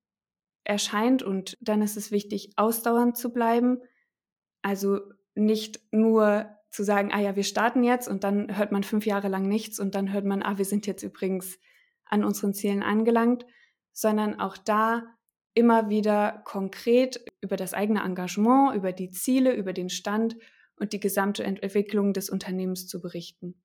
erscheint 0.63 1.21
und 1.21 1.59
dann 1.61 1.83
ist 1.83 1.95
es 1.95 2.09
wichtig, 2.09 2.53
ausdauernd 2.55 3.17
zu 3.17 3.31
bleiben. 3.31 3.81
Also 4.63 4.99
nicht 5.35 5.79
nur 5.91 6.49
zu 6.71 6.83
sagen, 6.83 7.11
ah 7.13 7.19
ja, 7.19 7.35
wir 7.35 7.43
starten 7.43 7.83
jetzt 7.83 8.07
und 8.07 8.23
dann 8.23 8.57
hört 8.57 8.71
man 8.71 8.81
fünf 8.81 9.05
Jahre 9.05 9.27
lang 9.27 9.47
nichts 9.47 9.79
und 9.79 9.93
dann 9.93 10.11
hört 10.11 10.25
man, 10.25 10.41
ah, 10.41 10.57
wir 10.57 10.65
sind 10.65 10.87
jetzt 10.87 11.03
übrigens 11.03 11.59
an 12.05 12.23
unseren 12.23 12.55
Zielen 12.55 12.81
angelangt, 12.81 13.45
sondern 13.93 14.39
auch 14.39 14.57
da 14.57 15.03
immer 15.53 15.87
wieder 15.87 16.41
konkret 16.45 17.23
über 17.41 17.57
das 17.57 17.75
eigene 17.75 18.01
Engagement, 18.01 18.75
über 18.75 18.91
die 18.91 19.11
Ziele, 19.11 19.53
über 19.53 19.71
den 19.71 19.91
Stand 19.91 20.35
und 20.81 20.93
die 20.93 20.99
gesamte 20.99 21.43
Entwicklung 21.43 22.11
des 22.11 22.29
Unternehmens 22.29 22.87
zu 22.87 22.99
berichten. 23.01 23.55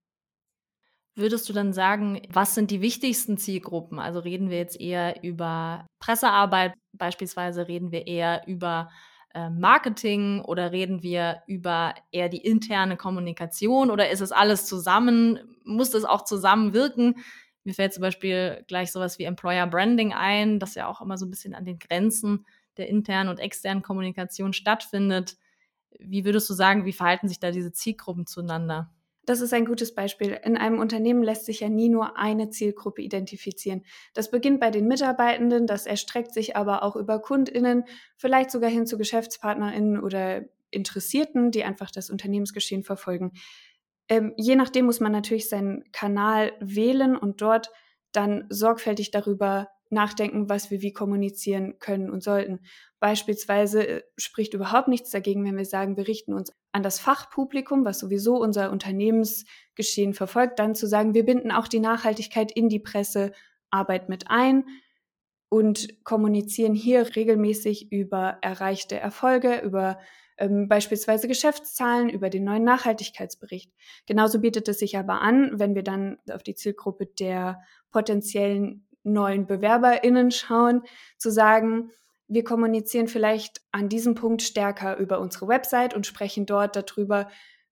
Würdest 1.14 1.48
du 1.48 1.54
dann 1.54 1.72
sagen, 1.72 2.20
was 2.28 2.54
sind 2.54 2.70
die 2.70 2.82
wichtigsten 2.82 3.38
Zielgruppen? 3.38 3.98
Also 3.98 4.20
reden 4.20 4.50
wir 4.50 4.58
jetzt 4.58 4.78
eher 4.78 5.24
über 5.24 5.86
Pressearbeit, 5.98 6.74
beispielsweise 6.92 7.68
reden 7.68 7.90
wir 7.90 8.06
eher 8.06 8.42
über 8.46 8.90
äh, 9.32 9.48
Marketing 9.48 10.42
oder 10.42 10.72
reden 10.72 11.02
wir 11.02 11.42
über 11.46 11.94
eher 12.12 12.28
die 12.28 12.44
interne 12.44 12.98
Kommunikation 12.98 13.90
oder 13.90 14.10
ist 14.10 14.20
es 14.20 14.30
alles 14.30 14.66
zusammen? 14.66 15.56
Muss 15.64 15.90
das 15.90 16.04
auch 16.04 16.22
zusammenwirken? 16.22 17.14
Mir 17.64 17.72
fällt 17.72 17.94
zum 17.94 18.02
Beispiel 18.02 18.62
gleich 18.68 18.92
sowas 18.92 19.18
wie 19.18 19.24
Employer 19.24 19.66
Branding 19.66 20.12
ein, 20.12 20.58
das 20.58 20.74
ja 20.74 20.86
auch 20.86 21.00
immer 21.00 21.16
so 21.16 21.24
ein 21.24 21.30
bisschen 21.30 21.54
an 21.54 21.64
den 21.64 21.78
Grenzen 21.78 22.44
der 22.76 22.90
internen 22.90 23.30
und 23.30 23.40
externen 23.40 23.82
Kommunikation 23.82 24.52
stattfindet. 24.52 25.38
Wie 25.98 26.24
würdest 26.24 26.48
du 26.50 26.54
sagen, 26.54 26.84
wie 26.84 26.92
verhalten 26.92 27.28
sich 27.28 27.40
da 27.40 27.50
diese 27.50 27.72
Zielgruppen 27.72 28.26
zueinander? 28.26 28.92
Das 29.26 29.40
ist 29.40 29.52
ein 29.52 29.64
gutes 29.64 29.92
Beispiel. 29.92 30.38
In 30.44 30.56
einem 30.56 30.78
Unternehmen 30.78 31.22
lässt 31.22 31.46
sich 31.46 31.60
ja 31.60 31.68
nie 31.68 31.88
nur 31.88 32.16
eine 32.16 32.48
Zielgruppe 32.48 33.02
identifizieren. 33.02 33.84
Das 34.14 34.30
beginnt 34.30 34.60
bei 34.60 34.70
den 34.70 34.86
Mitarbeitenden, 34.86 35.66
das 35.66 35.84
erstreckt 35.84 36.32
sich 36.32 36.56
aber 36.56 36.84
auch 36.84 36.94
über 36.94 37.20
Kundinnen, 37.20 37.84
vielleicht 38.16 38.52
sogar 38.52 38.70
hin 38.70 38.86
zu 38.86 38.96
Geschäftspartnerinnen 38.96 40.00
oder 40.00 40.44
Interessierten, 40.70 41.50
die 41.50 41.64
einfach 41.64 41.90
das 41.90 42.08
Unternehmensgeschehen 42.08 42.84
verfolgen. 42.84 43.32
Ähm, 44.08 44.32
je 44.36 44.54
nachdem 44.54 44.86
muss 44.86 45.00
man 45.00 45.10
natürlich 45.10 45.48
seinen 45.48 45.90
Kanal 45.90 46.52
wählen 46.60 47.16
und 47.16 47.42
dort 47.42 47.72
dann 48.12 48.46
sorgfältig 48.48 49.10
darüber 49.10 49.68
nachdenken, 49.90 50.48
was 50.48 50.70
wir 50.70 50.82
wie 50.82 50.92
kommunizieren 50.92 51.78
können 51.78 52.10
und 52.10 52.22
sollten. 52.22 52.60
Beispielsweise 53.00 53.86
äh, 53.86 54.02
spricht 54.16 54.54
überhaupt 54.54 54.88
nichts 54.88 55.10
dagegen, 55.10 55.44
wenn 55.44 55.56
wir 55.56 55.64
sagen, 55.64 55.96
wir 55.96 56.08
richten 56.08 56.32
uns 56.32 56.52
an 56.72 56.82
das 56.82 56.98
Fachpublikum, 56.98 57.84
was 57.84 57.98
sowieso 57.98 58.36
unser 58.36 58.70
Unternehmensgeschehen 58.70 60.14
verfolgt, 60.14 60.58
dann 60.58 60.74
zu 60.74 60.86
sagen, 60.86 61.14
wir 61.14 61.24
binden 61.24 61.50
auch 61.50 61.68
die 61.68 61.80
Nachhaltigkeit 61.80 62.52
in 62.52 62.68
die 62.68 62.80
Pressearbeit 62.80 64.08
mit 64.08 64.30
ein 64.30 64.64
und 65.48 66.04
kommunizieren 66.04 66.74
hier 66.74 67.16
regelmäßig 67.16 67.92
über 67.92 68.38
erreichte 68.42 68.98
Erfolge, 68.98 69.60
über 69.60 69.98
ähm, 70.38 70.68
beispielsweise 70.68 71.28
Geschäftszahlen, 71.28 72.08
über 72.08 72.30
den 72.30 72.44
neuen 72.44 72.64
Nachhaltigkeitsbericht. 72.64 73.72
Genauso 74.06 74.40
bietet 74.40 74.68
es 74.68 74.78
sich 74.78 74.98
aber 74.98 75.20
an, 75.22 75.58
wenn 75.58 75.74
wir 75.74 75.82
dann 75.82 76.18
auf 76.30 76.42
die 76.42 76.54
Zielgruppe 76.54 77.06
der 77.06 77.62
potenziellen 77.90 78.85
neuen 79.12 79.46
BewerberInnen 79.46 80.30
schauen, 80.30 80.82
zu 81.18 81.30
sagen, 81.30 81.90
wir 82.28 82.44
kommunizieren 82.44 83.08
vielleicht 83.08 83.60
an 83.70 83.88
diesem 83.88 84.14
Punkt 84.14 84.42
stärker 84.42 84.96
über 84.96 85.20
unsere 85.20 85.48
Website 85.48 85.94
und 85.94 86.06
sprechen 86.06 86.44
dort 86.44 86.76
darüber, 86.76 87.28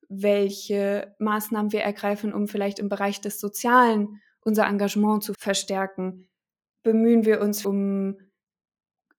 welche 0.08 1.14
Maßnahmen 1.18 1.72
wir 1.72 1.80
ergreifen, 1.80 2.32
um 2.32 2.46
vielleicht 2.46 2.78
im 2.78 2.88
Bereich 2.88 3.20
des 3.20 3.40
Sozialen 3.40 4.20
unser 4.42 4.66
Engagement 4.66 5.24
zu 5.24 5.32
verstärken. 5.38 6.28
Bemühen 6.82 7.24
wir 7.24 7.40
uns 7.40 7.64
um 7.64 8.18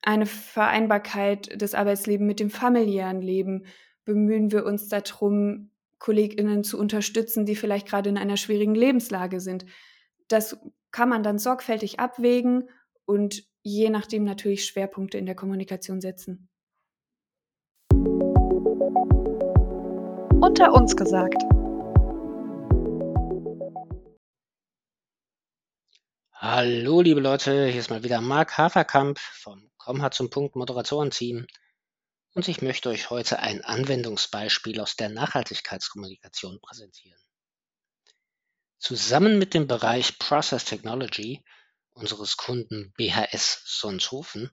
eine 0.02 0.26
Vereinbarkeit 0.28 1.60
des 1.60 1.74
Arbeitslebens 1.74 2.28
mit 2.28 2.40
dem 2.40 2.52
familiären 2.52 3.22
Leben. 3.22 3.66
Bemühen 4.06 4.52
wir 4.52 4.66
uns 4.66 4.88
darum, 4.88 5.72
KollegInnen 5.98 6.64
zu 6.64 6.78
unterstützen, 6.78 7.46
die 7.46 7.56
vielleicht 7.56 7.88
gerade 7.88 8.10
in 8.10 8.18
einer 8.18 8.38
schwierigen 8.38 8.76
Lebenslage 8.76 9.40
sind. 9.40 9.66
Das 10.28 10.58
kann 10.96 11.10
man 11.10 11.24
dann 11.24 11.40
sorgfältig 11.40 12.00
abwägen 12.00 12.70
und 13.04 13.44
je 13.64 13.90
nachdem 13.90 14.24
natürlich 14.24 14.64
Schwerpunkte 14.64 15.18
in 15.18 15.26
der 15.26 15.36
Kommunikation 15.36 16.00
setzen. 16.00 16.48
Unter 20.40 20.74
uns 20.74 20.96
gesagt. 20.96 21.44
Hallo 26.32 27.02
liebe 27.02 27.20
Leute, 27.20 27.68
hier 27.68 27.82
ist 27.82 27.90
mal 27.90 28.06
wieder 28.06 28.22
Marc 28.22 28.58
Haferkamp 28.58 29.20
vom 29.20 29.70
Komm 29.76 30.10
zum 30.14 30.30
Punkt 30.30 30.56
Moderatorenteam 30.56 31.46
und 32.36 32.48
ich 32.48 32.62
möchte 32.62 32.88
euch 32.88 33.10
heute 33.10 33.40
ein 33.40 33.66
Anwendungsbeispiel 33.66 34.80
aus 34.80 34.96
der 34.96 35.10
Nachhaltigkeitskommunikation 35.10 36.62
präsentieren. 36.62 37.25
Zusammen 38.86 39.40
mit 39.40 39.56
dem 39.56 39.66
Bereich 39.66 40.20
Process 40.20 40.64
Technology 40.64 41.44
unseres 41.94 42.38
Kunden 42.38 42.94
BHS 42.96 43.64
Sonshofen 43.66 44.52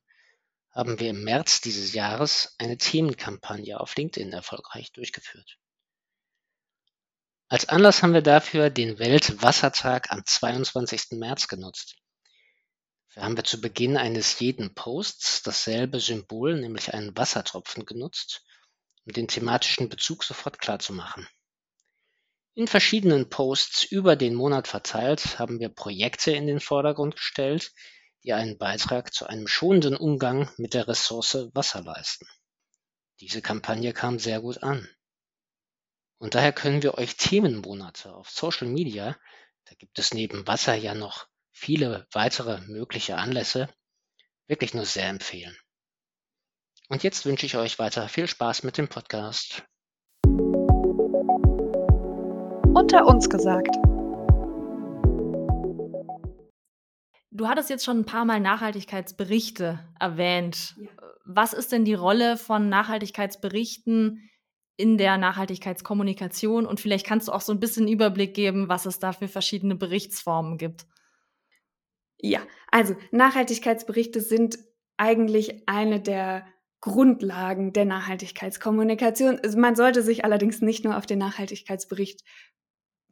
haben 0.71 0.99
wir 0.99 1.11
im 1.11 1.23
März 1.23 1.61
dieses 1.61 1.93
Jahres 1.93 2.55
eine 2.57 2.79
Themenkampagne 2.79 3.79
auf 3.79 3.95
LinkedIn 3.95 4.33
erfolgreich 4.33 4.91
durchgeführt. 4.93 5.59
Als 7.49 7.69
Anlass 7.69 8.03
haben 8.03 8.15
wir 8.15 8.23
dafür 8.23 8.71
den 8.71 8.99
Weltwassertag 8.99 10.11
am 10.11 10.25
22. 10.25 11.19
März 11.19 11.47
genutzt. 11.47 11.97
Wir 13.11 13.25
haben 13.25 13.37
wir 13.37 13.45
zu 13.45 13.61
Beginn 13.61 13.99
eines 13.99 14.41
jeden 14.41 14.75
Posts 14.75 15.43
dasselbe 15.43 16.01
Symbol, 16.01 16.59
nämlich 16.59 16.95
einen 16.95 17.15
Wassertropfen 17.19 17.85
genutzt, 17.85 18.47
um 19.05 19.13
den 19.13 19.29
thematischen 19.29 19.91
Bezug 19.91 20.25
sofort 20.25 20.59
klar 20.59 20.79
zu 20.79 20.95
machen. 20.95 21.29
In 22.55 22.67
verschiedenen 22.67 23.31
Posts 23.31 23.85
über 23.85 24.15
den 24.15 24.35
Monat 24.35 24.69
verteilt 24.69 25.39
haben 25.39 25.59
wir 25.59 25.71
Projekte 25.71 26.33
in 26.33 26.47
den 26.47 26.61
Vordergrund 26.61 27.17
gestellt, 27.17 27.73
die 28.25 28.35
einen 28.35 28.59
Beitrag 28.59 29.15
zu 29.15 29.27
einem 29.27 29.47
schonenden 29.47 29.97
Umgang 29.97 30.51
mit 30.59 30.75
der 30.75 30.87
Ressource 30.87 31.49
Wasser 31.55 31.83
leisten. 31.83 32.27
Diese 33.21 33.41
Kampagne 33.41 33.95
kam 33.95 34.19
sehr 34.19 34.41
gut 34.41 34.63
an. 34.63 34.87
Und 36.19 36.35
daher 36.35 36.53
können 36.53 36.83
wir 36.83 36.99
euch 36.99 37.17
Themenmonate 37.17 38.15
auf 38.15 38.29
Social 38.29 38.69
Media, 38.69 39.17
da 39.65 39.75
gibt 39.77 39.99
es 39.99 40.13
neben 40.13 40.47
Wasser 40.47 40.75
ja 40.75 40.95
noch 40.95 41.29
viele 41.53 42.07
weitere 42.13 42.61
mögliche 42.61 43.17
Anlässe, 43.17 43.73
wirklich 44.47 44.75
nur 44.75 44.85
sehr 44.85 45.09
empfehlen. 45.09 45.57
Und 46.89 47.03
jetzt 47.03 47.25
wünsche 47.25 47.47
ich 47.47 47.57
euch 47.57 47.79
weiter 47.79 48.09
viel 48.11 48.29
Spaß 48.29 48.63
mit 48.63 48.77
dem 48.77 48.89
Podcast. 48.89 49.65
Unter 52.83 53.07
uns 53.07 53.31
gesagt. 53.31 53.77
Du 57.31 57.47
hattest 57.47 57.71
jetzt 57.71 57.85
schon 57.85 57.99
ein 57.99 58.05
paar 58.05 58.25
Mal 58.25 58.41
Nachhaltigkeitsberichte 58.41 59.79
erwähnt. 60.01 60.75
Ja. 60.77 60.89
Was 61.25 61.53
ist 61.53 61.71
denn 61.71 61.85
die 61.85 61.95
Rolle 61.95 62.37
von 62.37 62.69
Nachhaltigkeitsberichten 62.69 64.29
in 64.77 64.99
der 64.99 65.17
Nachhaltigkeitskommunikation? 65.17 66.67
Und 66.67 66.81
vielleicht 66.81 67.07
kannst 67.07 67.29
du 67.29 67.33
auch 67.33 67.41
so 67.41 67.53
ein 67.53 67.61
bisschen 67.61 67.87
Überblick 67.87 68.35
geben, 68.35 68.69
was 68.69 68.85
es 68.85 68.99
da 68.99 69.13
für 69.13 69.29
verschiedene 69.29 69.77
Berichtsformen 69.77 70.59
gibt. 70.59 70.85
Ja, 72.21 72.41
also 72.73 72.97
Nachhaltigkeitsberichte 73.13 74.21
sind 74.21 74.59
eigentlich 74.97 75.69
eine 75.69 76.01
der 76.01 76.45
Grundlagen 76.81 77.73
der 77.73 77.85
Nachhaltigkeitskommunikation. 77.85 79.41
Man 79.57 79.77
sollte 79.77 80.03
sich 80.03 80.25
allerdings 80.25 80.63
nicht 80.63 80.85
nur 80.85 80.97
auf 80.97 81.07
den 81.07 81.21
Nachhaltigkeitsbericht 81.21 82.25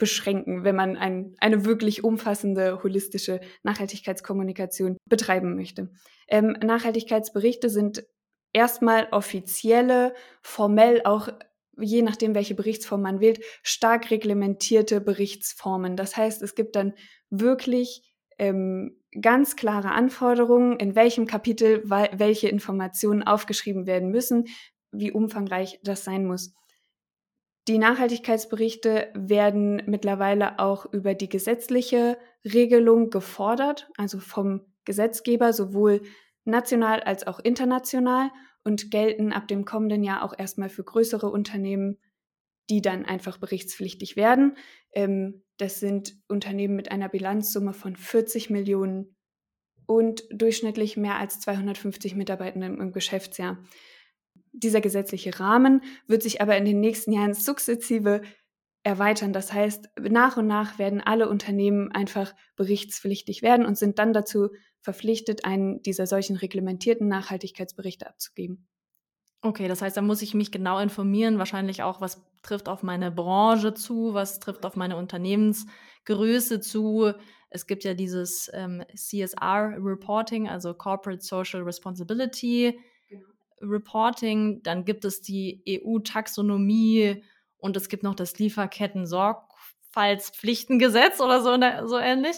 beschränken, 0.00 0.64
wenn 0.64 0.74
man 0.74 0.96
ein, 0.96 1.36
eine 1.38 1.64
wirklich 1.64 2.02
umfassende, 2.02 2.82
holistische 2.82 3.40
Nachhaltigkeitskommunikation 3.62 4.96
betreiben 5.04 5.54
möchte. 5.54 5.92
Ähm, 6.26 6.56
Nachhaltigkeitsberichte 6.60 7.70
sind 7.70 8.04
erstmal 8.52 9.06
offizielle, 9.12 10.14
formell 10.42 11.02
auch 11.04 11.28
je 11.78 12.02
nachdem, 12.02 12.34
welche 12.34 12.54
Berichtsform 12.54 13.02
man 13.02 13.20
wählt, 13.20 13.40
stark 13.62 14.10
reglementierte 14.10 15.00
Berichtsformen. 15.00 15.96
Das 15.96 16.16
heißt, 16.16 16.42
es 16.42 16.54
gibt 16.54 16.76
dann 16.76 16.94
wirklich 17.30 18.12
ähm, 18.38 18.98
ganz 19.20 19.56
klare 19.56 19.92
Anforderungen, 19.92 20.78
in 20.78 20.94
welchem 20.94 21.26
Kapitel 21.26 21.82
welche 21.84 22.48
Informationen 22.48 23.22
aufgeschrieben 23.22 23.86
werden 23.86 24.10
müssen, 24.10 24.46
wie 24.92 25.12
umfangreich 25.12 25.80
das 25.82 26.04
sein 26.04 26.26
muss. 26.26 26.54
Die 27.68 27.78
Nachhaltigkeitsberichte 27.78 29.10
werden 29.14 29.82
mittlerweile 29.86 30.58
auch 30.58 30.86
über 30.92 31.14
die 31.14 31.28
gesetzliche 31.28 32.18
Regelung 32.44 33.10
gefordert, 33.10 33.90
also 33.96 34.18
vom 34.18 34.62
Gesetzgeber 34.84 35.52
sowohl 35.52 36.02
national 36.44 37.00
als 37.00 37.26
auch 37.26 37.38
international 37.38 38.30
und 38.64 38.90
gelten 38.90 39.32
ab 39.32 39.46
dem 39.48 39.64
kommenden 39.64 40.02
Jahr 40.02 40.24
auch 40.24 40.36
erstmal 40.36 40.68
für 40.68 40.84
größere 40.84 41.30
Unternehmen, 41.30 41.98
die 42.70 42.80
dann 42.80 43.04
einfach 43.04 43.38
berichtspflichtig 43.38 44.16
werden. 44.16 44.56
Ähm, 44.92 45.42
das 45.58 45.80
sind 45.80 46.14
Unternehmen 46.28 46.76
mit 46.76 46.90
einer 46.90 47.08
Bilanzsumme 47.08 47.74
von 47.74 47.96
40 47.96 48.48
Millionen 48.50 49.16
und 49.86 50.22
durchschnittlich 50.30 50.96
mehr 50.96 51.16
als 51.16 51.40
250 51.40 52.14
Mitarbeitenden 52.14 52.80
im 52.80 52.92
Geschäftsjahr. 52.92 53.58
Dieser 54.52 54.80
gesetzliche 54.80 55.38
Rahmen 55.38 55.82
wird 56.06 56.22
sich 56.22 56.40
aber 56.40 56.56
in 56.56 56.64
den 56.64 56.80
nächsten 56.80 57.12
Jahren 57.12 57.34
sukzessive 57.34 58.22
erweitern. 58.82 59.32
Das 59.32 59.52
heißt, 59.52 59.90
nach 60.00 60.36
und 60.36 60.46
nach 60.46 60.78
werden 60.78 61.00
alle 61.00 61.28
Unternehmen 61.28 61.92
einfach 61.92 62.34
berichtspflichtig 62.56 63.42
werden 63.42 63.66
und 63.66 63.76
sind 63.76 63.98
dann 63.98 64.12
dazu 64.12 64.48
verpflichtet, 64.80 65.44
einen 65.44 65.82
dieser 65.82 66.06
solchen 66.06 66.36
reglementierten 66.36 67.06
Nachhaltigkeitsberichte 67.08 68.06
abzugeben. 68.06 68.66
Okay, 69.42 69.68
das 69.68 69.80
heißt, 69.80 69.96
da 69.96 70.02
muss 70.02 70.20
ich 70.20 70.34
mich 70.34 70.52
genau 70.52 70.78
informieren, 70.78 71.38
wahrscheinlich 71.38 71.82
auch, 71.82 72.00
was 72.00 72.22
trifft 72.42 72.68
auf 72.68 72.82
meine 72.82 73.10
Branche 73.10 73.72
zu, 73.72 74.12
was 74.12 74.38
trifft 74.38 74.66
auf 74.66 74.76
meine 74.76 74.96
Unternehmensgröße 74.96 76.60
zu. 76.60 77.12
Es 77.48 77.66
gibt 77.66 77.84
ja 77.84 77.94
dieses 77.94 78.50
ähm, 78.52 78.84
CSR-Reporting, 78.94 80.48
also 80.48 80.74
Corporate 80.74 81.22
Social 81.22 81.62
Responsibility. 81.62 82.78
Reporting. 83.60 84.62
Dann 84.62 84.84
gibt 84.84 85.04
es 85.04 85.22
die 85.22 85.62
EU-Taxonomie 85.68 87.24
und 87.58 87.76
es 87.76 87.88
gibt 87.88 88.02
noch 88.02 88.14
das 88.14 88.38
Lieferketten-Sorgfaltspflichtengesetz 88.38 91.20
oder 91.20 91.42
so, 91.42 91.58
so 91.86 91.98
ähnlich. 91.98 92.36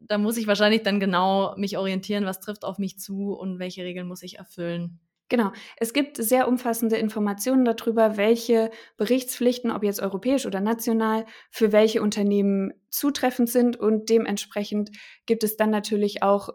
Da 0.00 0.18
muss 0.18 0.36
ich 0.36 0.46
wahrscheinlich 0.46 0.82
dann 0.82 1.00
genau 1.00 1.56
mich 1.56 1.76
orientieren, 1.76 2.24
was 2.24 2.40
trifft 2.40 2.64
auf 2.64 2.78
mich 2.78 2.98
zu 2.98 3.32
und 3.32 3.58
welche 3.58 3.84
Regeln 3.84 4.08
muss 4.08 4.22
ich 4.22 4.38
erfüllen. 4.38 5.00
Genau. 5.30 5.52
Es 5.76 5.92
gibt 5.92 6.16
sehr 6.16 6.48
umfassende 6.48 6.96
Informationen 6.96 7.64
darüber, 7.64 8.16
welche 8.16 8.72
Berichtspflichten, 8.96 9.70
ob 9.70 9.84
jetzt 9.84 10.00
europäisch 10.00 10.44
oder 10.44 10.60
national, 10.60 11.24
für 11.50 11.70
welche 11.70 12.02
Unternehmen 12.02 12.72
zutreffend 12.90 13.48
sind. 13.48 13.76
Und 13.76 14.10
dementsprechend 14.10 14.90
gibt 15.26 15.44
es 15.44 15.56
dann 15.56 15.70
natürlich 15.70 16.24
auch 16.24 16.50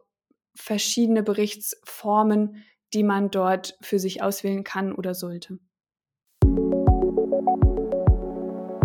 verschiedene 0.56 1.24
Berichtsformen, 1.24 2.66
die 2.94 3.04
man 3.04 3.32
dort 3.32 3.78
für 3.82 4.00
sich 4.00 4.22
auswählen 4.22 4.64
kann 4.64 4.94
oder 4.94 5.14
sollte. 5.14 5.60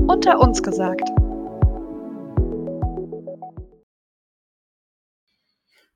Unter 0.09 0.41
uns 0.41 0.63
gesagt. 0.63 1.09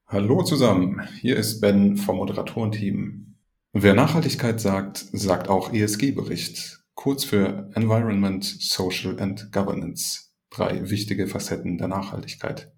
Hallo 0.06 0.42
zusammen, 0.44 1.00
hier 1.20 1.36
ist 1.36 1.60
Ben 1.60 1.96
vom 1.96 2.18
Moderatorenteam. 2.18 3.34
Wer 3.72 3.94
Nachhaltigkeit 3.94 4.60
sagt, 4.60 4.98
sagt 4.98 5.48
auch 5.48 5.72
ESG-Bericht, 5.72 6.84
kurz 6.94 7.24
für 7.24 7.70
Environment, 7.74 8.44
Social 8.44 9.18
and 9.18 9.50
Governance. 9.50 10.32
Drei 10.50 10.88
wichtige 10.90 11.26
Facetten 11.26 11.78
der 11.78 11.88
Nachhaltigkeit. 11.88 12.73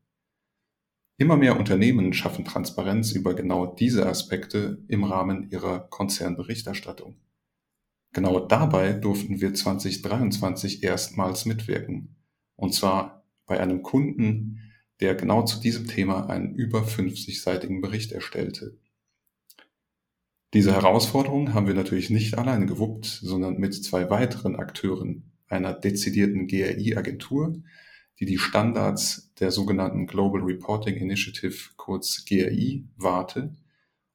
Immer 1.19 1.39
mehr 1.39 1.59
Unternehmen 1.59 2.13
schaffen 2.13 2.45
Transparenz 2.45 3.13
über 3.13 3.35
genau 3.35 3.67
diese 3.67 4.07
Aspekte 4.07 4.85
im 4.89 5.05
Rahmen 5.05 5.51
ihrer 5.51 5.81
Konzernberichterstattung. 5.89 7.17
Genau 8.13 8.41
dabei 8.41 8.93
durften 8.93 9.41
wir 9.41 9.55
2023 9.55 10.83
erstmals 10.83 11.47
mitwirken. 11.47 12.17
Und 12.55 12.75
zwar 12.75 13.25
bei 13.47 13.59
einem 13.61 13.83
Kunden, 13.83 14.61
der 15.01 15.15
genau 15.15 15.43
zu 15.45 15.59
diesem 15.61 15.87
Thema 15.87 16.29
einen 16.29 16.55
über 16.55 16.83
50-seitigen 16.83 17.81
Bericht 17.81 18.13
erstellte. 18.13 18.79
Diese 20.53 20.73
Herausforderung 20.73 21.55
haben 21.55 21.67
wir 21.67 21.75
natürlich 21.75 22.11
nicht 22.11 22.39
alleine 22.39 22.67
gewuppt, 22.67 23.07
sondern 23.07 23.59
mit 23.59 23.75
zwei 23.75 24.11
weiteren 24.11 24.57
Akteuren, 24.57 25.33
einer 25.49 25.73
dezidierten 25.75 26.47
GRI-Agentur, 26.47 27.63
die 28.19 28.27
die 28.27 28.39
Standards 28.39 29.33
der 29.41 29.51
sogenannten 29.51 30.07
Global 30.07 30.43
Reporting 30.43 30.97
Initiative, 30.97 31.71
kurz 31.77 32.25
GRI, 32.25 32.89
warte, 32.97 33.55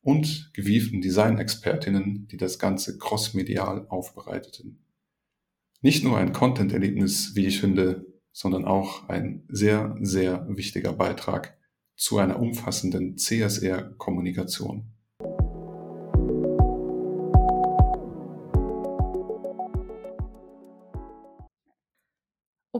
und 0.02 0.52
gewieften 0.54 1.02
Design-Expertinnen, 1.02 2.28
die 2.28 2.38
das 2.38 2.58
Ganze 2.58 2.98
crossmedial 2.98 3.86
aufbereiteten. 3.88 4.84
Nicht 5.82 6.04
nur 6.04 6.18
ein 6.18 6.34
Content-Erlebnis, 6.34 7.36
wie 7.36 7.46
ich 7.46 7.60
finde, 7.60 8.06
sondern 8.32 8.66
auch 8.66 9.10
ein 9.10 9.44
sehr, 9.50 9.98
sehr 10.02 10.46
wichtiger 10.50 10.94
Beitrag 10.94 11.58
zu 11.96 12.18
einer 12.18 12.40
umfassenden 12.40 13.18
CSR-Kommunikation. 13.18 14.86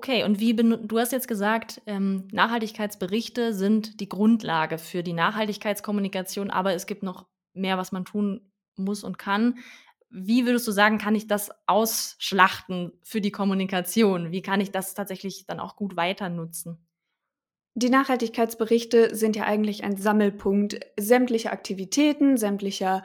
Okay, 0.02 0.24
und 0.24 0.40
wie 0.40 0.56
du 0.56 0.98
hast 0.98 1.12
jetzt 1.12 1.28
gesagt, 1.28 1.80
ähm, 1.86 2.28
Nachhaltigkeitsberichte 2.32 3.54
sind 3.54 4.00
die 4.00 4.10
Grundlage 4.10 4.80
für 4.80 5.04
die 5.04 5.14
Nachhaltigkeitskommunikation, 5.14 6.50
aber 6.50 6.74
es 6.74 6.88
gibt 6.88 7.04
noch 7.04 7.28
mehr, 7.54 7.78
was 7.78 7.92
man 7.92 8.04
tun 8.04 8.52
muss 8.76 9.04
und 9.04 9.20
kann. 9.20 9.60
Wie 10.10 10.48
würdest 10.48 10.68
du 10.68 10.72
sagen, 10.72 10.98
kann 10.98 11.14
ich 11.14 11.28
das 11.28 11.52
ausschlachten 11.68 12.94
für 13.04 13.22
die 13.22 13.30
Kommunikation? 13.30 14.32
Wie 14.32 14.42
kann 14.42 14.60
ich 14.60 14.72
das 14.72 14.96
tatsächlich 14.96 15.46
dann 15.46 15.60
auch 15.60 15.76
gut 15.76 15.96
weiter 15.96 16.30
nutzen? 16.30 16.84
Die 17.76 17.92
Nachhaltigkeitsberichte 17.92 19.16
sind 19.16 19.36
ja 19.36 19.44
eigentlich 19.44 19.84
ein 19.84 19.98
Sammelpunkt 19.98 20.80
sämtlicher 21.00 21.52
Aktivitäten, 21.52 22.38
sämtlicher 22.38 23.04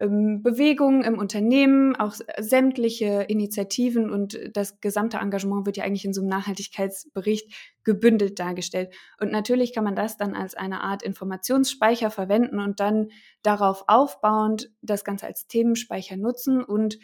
Bewegungen 0.00 1.02
im 1.02 1.18
Unternehmen, 1.18 1.96
auch 1.96 2.14
sämtliche 2.38 3.24
Initiativen 3.28 4.10
und 4.10 4.38
das 4.52 4.80
gesamte 4.80 5.18
Engagement 5.18 5.66
wird 5.66 5.76
ja 5.76 5.84
eigentlich 5.84 6.04
in 6.04 6.12
so 6.12 6.20
einem 6.20 6.30
Nachhaltigkeitsbericht 6.30 7.52
gebündelt 7.82 8.38
dargestellt. 8.38 8.94
Und 9.20 9.32
natürlich 9.32 9.74
kann 9.74 9.84
man 9.84 9.96
das 9.96 10.16
dann 10.16 10.34
als 10.34 10.54
eine 10.54 10.82
Art 10.82 11.02
Informationsspeicher 11.02 12.10
verwenden 12.10 12.60
und 12.60 12.78
dann 12.78 13.08
darauf 13.42 13.84
aufbauend 13.88 14.70
das 14.82 15.04
Ganze 15.04 15.26
als 15.26 15.48
Themenspeicher 15.48 16.16
nutzen 16.16 16.62
und 16.62 16.98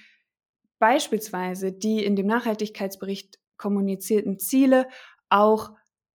beispielsweise 0.78 1.72
die 1.72 2.04
in 2.04 2.14
dem 2.14 2.26
Nachhaltigkeitsbericht 2.26 3.38
kommunizierten 3.56 4.38
Ziele 4.38 4.86
auch 5.28 5.72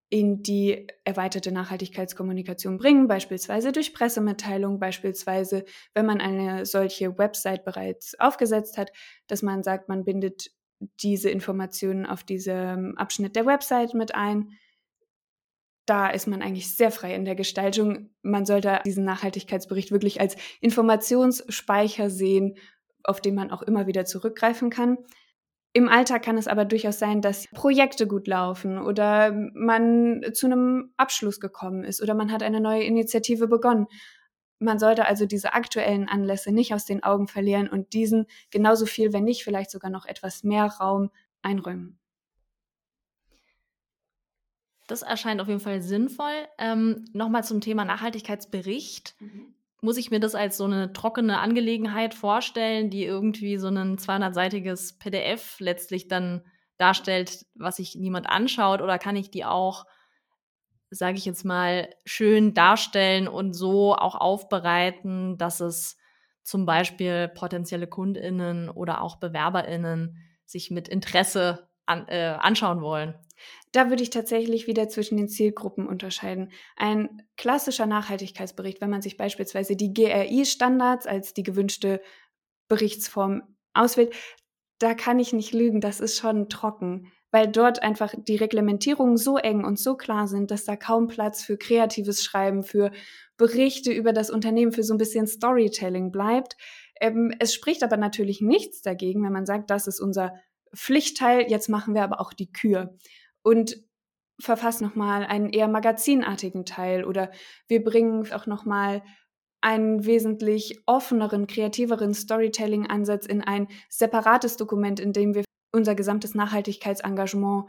in 0.10 0.42
die 0.42 0.88
erweiterte 1.04 1.52
Nachhaltigkeitskommunikation 1.52 2.78
bringen, 2.78 3.08
beispielsweise 3.08 3.72
durch 3.72 3.94
Pressemitteilungen, 3.94 4.80
beispielsweise, 4.80 5.66
wenn 5.94 6.08
man 6.08 6.20
eine 6.20 6.66
solche 6.66 7.18
Website 7.18 7.64
bereits 7.64 8.20
aufgesetzt 8.20 8.78
hat, 8.78 8.92
dass 9.28 9.44
man 9.44 9.62
sagt, 9.62 9.88
man 9.88 10.06
bindet 10.06 10.50
diese 11.02 11.30
Informationen 11.30 12.06
auf 12.06 12.24
diesem 12.24 12.98
Abschnitt 12.98 13.36
der 13.36 13.46
Website 13.46 13.94
mit 13.94 14.16
ein. 14.16 14.58
Da 15.86 16.10
ist 16.10 16.28
man 16.28 16.42
eigentlich 16.42 16.76
sehr 16.76 16.92
frei 16.92 17.14
in 17.14 17.26
der 17.26 17.36
Gestaltung. 17.36 18.10
Man 18.22 18.46
sollte 18.46 18.80
diesen 18.86 19.06
Nachhaltigkeitsbericht 19.06 19.92
wirklich 19.92 20.22
als 20.22 20.38
Informationsspeicher 20.62 22.10
sehen, 22.10 22.58
auf 23.04 23.22
den 23.22 23.36
man 23.36 23.52
auch 23.52 23.62
immer 23.62 23.88
wieder 23.88 24.06
zurückgreifen 24.06 24.70
kann. 24.70 24.98
Im 25.72 25.88
Alltag 25.88 26.24
kann 26.24 26.38
es 26.38 26.48
aber 26.48 26.66
durchaus 26.66 26.98
sein, 26.98 27.22
dass 27.22 27.48
Projekte 27.48 28.08
gut 28.08 28.28
laufen 28.28 28.80
oder 28.80 29.32
man 29.54 30.24
zu 30.34 30.48
einem 30.48 30.94
Abschluss 30.98 31.40
gekommen 31.40 31.84
ist 31.84 32.02
oder 32.02 32.16
man 32.16 32.32
hat 32.32 32.42
eine 32.42 32.60
neue 32.60 32.84
Initiative 32.84 33.48
begonnen. 33.48 33.86
Man 34.58 34.80
sollte 34.80 35.06
also 35.06 35.26
diese 35.26 35.54
aktuellen 35.54 36.10
Anlässe 36.10 36.52
nicht 36.52 36.74
aus 36.74 36.86
den 36.86 37.04
Augen 37.04 37.28
verlieren 37.28 37.70
und 37.70 37.94
diesen 37.94 38.26
genauso 38.50 38.88
viel, 38.88 39.14
wenn 39.14 39.24
nicht 39.24 39.44
vielleicht 39.44 39.70
sogar 39.70 39.92
noch 39.92 40.06
etwas 40.06 40.44
mehr 40.44 40.66
Raum 40.66 41.12
einräumen. 41.44 42.00
Das 44.88 45.04
erscheint 45.04 45.40
auf 45.40 45.48
jeden 45.48 45.60
Fall 45.60 45.84
sinnvoll. 45.84 46.48
Ähm, 46.58 47.06
Nochmal 47.14 47.44
zum 47.44 47.62
Thema 47.62 47.86
Nachhaltigkeitsbericht. 47.86 49.16
Mhm 49.20 49.54
muss 49.82 49.98
ich 49.98 50.12
mir 50.12 50.20
das 50.20 50.36
als 50.36 50.58
so 50.58 50.66
eine 50.66 50.94
trockene 50.94 51.40
Angelegenheit 51.40 52.14
vorstellen, 52.14 52.90
die 52.90 53.06
irgendwie 53.06 53.58
so 53.58 53.68
ein 53.68 53.98
200-seitiges 53.98 55.00
PDF 55.00 55.60
letztlich 55.60 56.08
dann 56.08 56.44
darstellt, 56.78 57.46
was 57.56 57.78
sich 57.78 57.96
niemand 57.96 58.30
anschaut? 58.30 58.82
Oder 58.82 59.00
kann 59.00 59.16
ich 59.16 59.32
die 59.32 59.46
auch, 59.46 59.86
sage 60.90 61.18
ich 61.18 61.26
jetzt 61.26 61.46
mal, 61.46 61.90
schön 62.06 62.54
darstellen 62.54 63.28
und 63.28 63.54
so 63.54 63.96
auch 63.96 64.16
aufbereiten, 64.16 65.38
dass 65.38 65.60
es 65.60 65.98
zum 66.44 66.66
Beispiel 66.66 67.28
potenzielle 67.30 67.88
Kundinnen 67.88 68.70
oder 68.70 69.02
auch 69.02 69.18
Bewerberinnen 69.18 70.18
sich 70.46 70.72
mit 70.72 70.88
Interesse 70.88 71.70
an, 71.86 72.08
äh, 72.08 72.38
anschauen 72.40 72.82
wollen? 72.82 73.16
Da 73.72 73.90
würde 73.90 74.04
ich 74.04 74.10
tatsächlich 74.10 74.68
wieder 74.68 74.90
zwischen 74.90 75.18
den 75.18 75.30
Zielgruppen 75.30 75.88
unterscheiden. 75.88 76.52
Ein 76.76 77.22
klassischer 77.38 77.86
Nachhaltigkeitsbericht, 77.86 78.82
wenn 78.82 78.90
man 78.90 79.02
sich 79.02 79.18
beispielsweise 79.18 79.76
die 79.76 79.94
GRI-Standards 79.94 81.08
als 81.08 81.34
die 81.34 81.44
gewünschte 81.44 82.02
Berichtsform 82.68 83.44
auswählt, 83.74 84.14
da 84.80 84.94
kann 84.94 85.20
ich 85.20 85.34
nicht 85.34 85.54
lügen, 85.54 85.82
das 85.82 86.00
ist 86.00 86.18
schon 86.18 86.50
trocken, 86.50 87.12
weil 87.32 87.48
dort 87.48 87.84
einfach 87.84 88.14
die 88.18 88.38
Reglementierungen 88.38 89.18
so 89.18 89.38
eng 89.38 89.64
und 89.66 89.78
so 89.78 89.96
klar 89.96 90.28
sind, 90.28 90.52
dass 90.52 90.66
da 90.66 90.76
kaum 90.76 91.08
Platz 91.08 91.44
für 91.44 91.58
kreatives 91.58 92.24
Schreiben, 92.24 92.64
für 92.64 92.92
Berichte 93.38 93.92
über 93.92 94.14
das 94.14 94.30
Unternehmen, 94.30 94.72
für 94.72 94.84
so 94.84 94.94
ein 94.94 94.98
bisschen 94.98 95.28
Storytelling 95.28 96.12
bleibt. 96.12 96.56
Ähm, 97.00 97.34
es 97.40 97.54
spricht 97.54 97.84
aber 97.84 97.98
natürlich 97.98 98.42
nichts 98.42 98.82
dagegen, 98.82 99.24
wenn 99.24 99.34
man 99.34 99.46
sagt, 99.46 99.70
das 99.70 99.88
ist 99.88 100.00
unser 100.00 100.34
Pflichtteil, 100.76 101.50
jetzt 101.50 101.70
machen 101.70 101.94
wir 101.94 102.04
aber 102.04 102.22
auch 102.22 102.34
die 102.34 102.52
Kür. 102.52 102.96
Und 103.42 103.84
verfassen 104.40 104.86
nochmal 104.86 105.26
einen 105.26 105.50
eher 105.50 105.68
magazinartigen 105.68 106.66
Teil 106.66 107.04
oder 107.04 107.32
wir 107.68 107.84
bringen 107.84 108.32
auch 108.32 108.46
nochmal 108.46 109.04
einen 109.62 110.06
wesentlich 110.06 110.82
offeneren, 110.86 111.46
kreativeren 111.46 112.14
Storytelling-Ansatz 112.14 113.26
in 113.26 113.42
ein 113.42 113.68
separates 113.90 114.56
Dokument, 114.56 115.02
in 115.02 115.12
dem 115.12 115.36
wir 115.36 115.44
unser 115.74 115.96
gesamtes 115.96 116.34
Nachhaltigkeitsengagement 116.36 117.66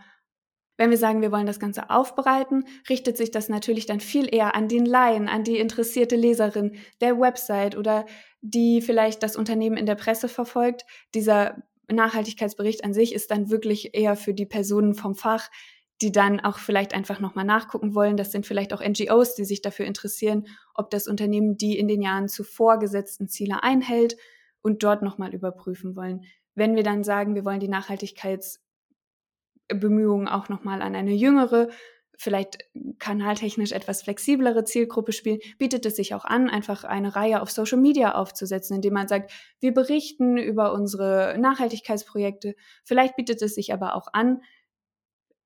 wenn 0.80 0.88
wir 0.88 0.96
sagen, 0.96 1.20
wir 1.20 1.30
wollen 1.30 1.44
das 1.44 1.60
Ganze 1.60 1.90
aufbereiten, 1.90 2.64
richtet 2.88 3.18
sich 3.18 3.30
das 3.30 3.50
natürlich 3.50 3.84
dann 3.84 4.00
viel 4.00 4.34
eher 4.34 4.54
an 4.54 4.66
den 4.66 4.86
Laien, 4.86 5.28
an 5.28 5.44
die 5.44 5.58
interessierte 5.58 6.16
Leserin 6.16 6.74
der 7.02 7.20
Website 7.20 7.76
oder 7.76 8.06
die 8.40 8.80
vielleicht 8.80 9.22
das 9.22 9.36
Unternehmen 9.36 9.76
in 9.76 9.84
der 9.84 9.94
Presse 9.94 10.26
verfolgt. 10.26 10.86
Dieser 11.14 11.62
Nachhaltigkeitsbericht 11.96 12.84
an 12.84 12.94
sich 12.94 13.14
ist 13.14 13.30
dann 13.30 13.50
wirklich 13.50 13.94
eher 13.94 14.16
für 14.16 14.34
die 14.34 14.46
Personen 14.46 14.94
vom 14.94 15.14
Fach, 15.14 15.50
die 16.02 16.12
dann 16.12 16.40
auch 16.40 16.58
vielleicht 16.58 16.94
einfach 16.94 17.20
nochmal 17.20 17.44
nachgucken 17.44 17.94
wollen. 17.94 18.16
Das 18.16 18.32
sind 18.32 18.46
vielleicht 18.46 18.72
auch 18.72 18.80
NGOs, 18.80 19.34
die 19.34 19.44
sich 19.44 19.60
dafür 19.60 19.84
interessieren, 19.84 20.46
ob 20.74 20.88
das 20.90 21.06
Unternehmen 21.06 21.58
die 21.58 21.78
in 21.78 21.88
den 21.88 22.00
Jahren 22.00 22.28
zuvor 22.28 22.78
gesetzten 22.78 23.28
Ziele 23.28 23.62
einhält 23.62 24.16
und 24.62 24.82
dort 24.82 25.02
nochmal 25.02 25.34
überprüfen 25.34 25.96
wollen. 25.96 26.24
Wenn 26.54 26.74
wir 26.74 26.82
dann 26.82 27.04
sagen, 27.04 27.34
wir 27.34 27.44
wollen 27.44 27.60
die 27.60 27.68
Nachhaltigkeitsbemühungen 27.68 30.28
auch 30.28 30.48
nochmal 30.48 30.80
an 30.82 30.94
eine 30.94 31.12
jüngere, 31.12 31.68
vielleicht 32.20 32.58
kanaltechnisch 32.98 33.72
etwas 33.72 34.02
flexiblere 34.02 34.64
Zielgruppe 34.64 35.12
spielen, 35.12 35.38
bietet 35.58 35.86
es 35.86 35.96
sich 35.96 36.12
auch 36.14 36.26
an, 36.26 36.50
einfach 36.50 36.84
eine 36.84 37.16
Reihe 37.16 37.40
auf 37.40 37.50
Social 37.50 37.78
Media 37.78 38.14
aufzusetzen, 38.14 38.76
indem 38.76 38.92
man 38.92 39.08
sagt, 39.08 39.32
wir 39.58 39.72
berichten 39.72 40.36
über 40.36 40.74
unsere 40.74 41.38
Nachhaltigkeitsprojekte. 41.38 42.56
Vielleicht 42.84 43.16
bietet 43.16 43.40
es 43.40 43.54
sich 43.54 43.72
aber 43.72 43.94
auch 43.94 44.08
an, 44.12 44.42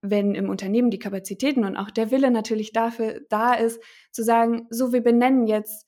wenn 0.03 0.35
im 0.35 0.51
Unternehmen 0.51 0.91
die 0.91 0.99
Kapazitäten 0.99 1.65
und 1.65 1.77
auch 1.77 1.93
der 1.93 2.11
Wille 2.11 2.33
natürlich 2.33 2.73
dafür 2.73 3.21
da 3.29 3.55
ist, 3.55 3.81
zu 4.11 4.25
sagen, 4.25 4.67
so 4.69 4.93
wir 4.93 5.01
benennen 5.01 5.47
jetzt 5.47 5.87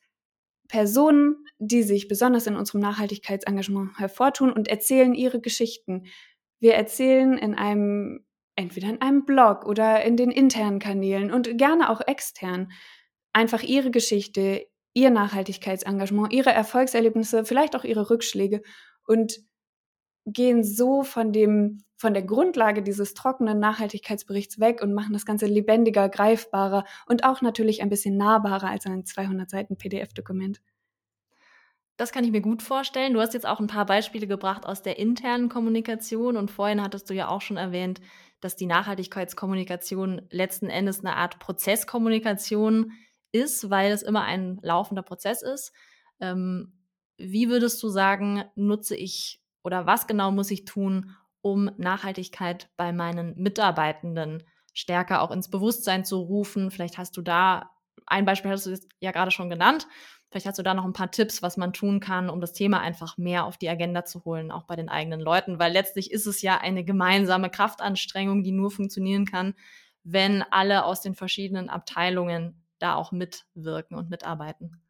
Personen, 0.68 1.44
die 1.59 1.83
sich 1.83 2.07
besonders 2.07 2.46
in 2.46 2.55
unserem 2.55 2.81
Nachhaltigkeitsengagement 2.81 3.99
hervortun 3.99 4.53
und 4.53 4.68
erzählen 4.68 5.14
ihre 5.14 5.40
Geschichten. 5.40 6.05
Wir 6.61 6.75
erzählen 6.75 7.37
in 7.37 7.55
einem, 7.57 8.26
entweder 8.57 8.88
in 8.88 9.01
einem 9.01 9.25
Blog 9.25 9.64
oder 9.66 10.03
in 10.03 10.16
den 10.16 10.31
internen 10.31 10.79
Kanälen 10.79 11.31
und 11.31 11.57
gerne 11.59 11.90
auch 11.90 12.01
extern, 12.07 12.73
einfach 13.33 13.62
ihre 13.62 13.90
Geschichte, 13.90 14.66
ihr 14.95 15.11
Nachhaltigkeitsengagement, 15.11 16.33
ihre 16.33 16.51
Erfolgserlebnisse, 16.51 17.45
vielleicht 17.45 17.77
auch 17.77 17.85
ihre 17.85 18.11
Rückschläge 18.11 18.62
und 19.07 19.38
gehen 20.25 20.64
so 20.64 21.03
von 21.05 21.33
dem, 21.33 21.85
von 21.99 22.14
der 22.14 22.23
Grundlage 22.23 22.83
dieses 22.83 23.14
trockenen 23.14 23.61
Nachhaltigkeitsberichts 23.61 24.59
weg 24.59 24.83
und 24.83 24.95
machen 24.95 25.12
das 25.12 25.27
Ganze 25.27 25.47
lebendiger, 25.47 26.09
greifbarer 26.09 26.85
und 27.07 27.25
auch 27.25 27.42
natürlich 27.42 27.83
ein 27.83 27.90
bisschen 27.90 28.16
nahbarer 28.16 28.69
als 28.69 28.87
ein 28.87 29.05
200 29.05 29.49
Seiten 29.49 29.77
PDF-Dokument. 29.77 30.61
Das 31.99 32.12
kann 32.12 32.25
ich 32.25 32.31
mir 32.31 32.42
gut 32.42 32.62
vorstellen. 32.62 33.14
Du 33.14 33.21
hast 33.21 33.33
jetzt 33.33 33.47
auch 33.47 33.61
ein 33.61 33.69
paar 33.69 33.87
Beispiele 33.87 34.27
gebracht 34.27 34.66
aus 34.66 34.83
der 34.83 34.99
internen 34.99 35.49
Kommunikation 35.49 36.37
und 36.37 36.51
vorhin 36.51 36.83
hattest 36.83 37.09
du 37.09 37.14
ja 37.14 37.29
auch 37.29 37.40
schon 37.40 37.57
erwähnt, 37.57 38.01
dass 38.40 38.57
die 38.57 38.66
Nachhaltigkeitskommunikation 38.66 40.22
letzten 40.31 40.68
Endes 40.68 41.01
eine 41.01 41.16
Art 41.16 41.38
Prozesskommunikation 41.38 42.92
ist, 43.33 43.70
weil 43.70 43.92
es 43.92 44.03
immer 44.03 44.22
ein 44.22 44.59
laufender 44.62 45.03
Prozess 45.03 45.42
ist. 45.42 45.72
Ähm, 46.20 46.72
wie 47.18 47.49
würdest 47.49 47.83
du 47.83 47.88
sagen, 47.88 48.44
nutze 48.55 48.96
ich 48.96 49.42
oder 49.62 49.87
was 49.87 50.07
genau 50.07 50.31
muss 50.31 50.51
ich 50.51 50.64
tun, 50.64 51.14
um 51.40 51.70
Nachhaltigkeit 51.77 52.68
bei 52.77 52.92
meinen 52.92 53.35
Mitarbeitenden 53.37 54.42
stärker 54.72 55.22
auch 55.22 55.31
ins 55.31 55.51
Bewusstsein 55.51 56.05
zu 56.05 56.18
rufen? 56.18 56.70
Vielleicht 56.70 56.99
hast 56.99 57.16
du 57.16 57.22
da 57.22 57.70
ein 58.07 58.25
Beispiel, 58.25 58.51
hast 58.51 58.66
du 58.66 58.77
ja 59.01 59.11
gerade 59.11 59.31
schon 59.31 59.51
genannt. 59.51 59.88
Vielleicht 60.31 60.47
hast 60.47 60.59
du 60.59 60.62
da 60.62 60.75
noch 60.75 60.85
ein 60.85 60.93
paar 60.93 61.11
Tipps, 61.11 61.41
was 61.43 61.57
man 61.57 61.73
tun 61.73 62.01
kann, 62.01 62.29
um 62.29 62.41
das 62.41 62.53
Thema 62.53 62.81
einfach 62.81 63.17
mehr 63.17 63.45
auf 63.45 63.59
die 63.59 63.69
Agenda 63.69 64.05
zu 64.05 64.25
holen, 64.25 64.51
auch 64.51 64.65
bei 64.65 64.77
den 64.77 64.89
eigenen 64.89 65.21
Leuten, 65.21 65.59
weil 65.59 65.73
letztlich 65.73 66.11
ist 66.11 66.27
es 66.27 66.43
ja 66.43 66.59
eine 66.59 66.85
gemeinsame 66.85 67.49
Kraftanstrengung, 67.49 68.43
die 68.43 68.53
nur 68.53 68.71
funktionieren 68.71 69.25
kann, 69.25 69.55
wenn 70.03 70.43
alle 70.51 70.85
aus 70.85 71.01
den 71.01 71.15
verschiedenen 71.15 71.69
Abteilungen 71.69 72.62
da 72.79 72.95
auch 72.95 73.12
mitwirken 73.12 73.97
und 73.97 74.11
mitarbeiten. 74.11 74.81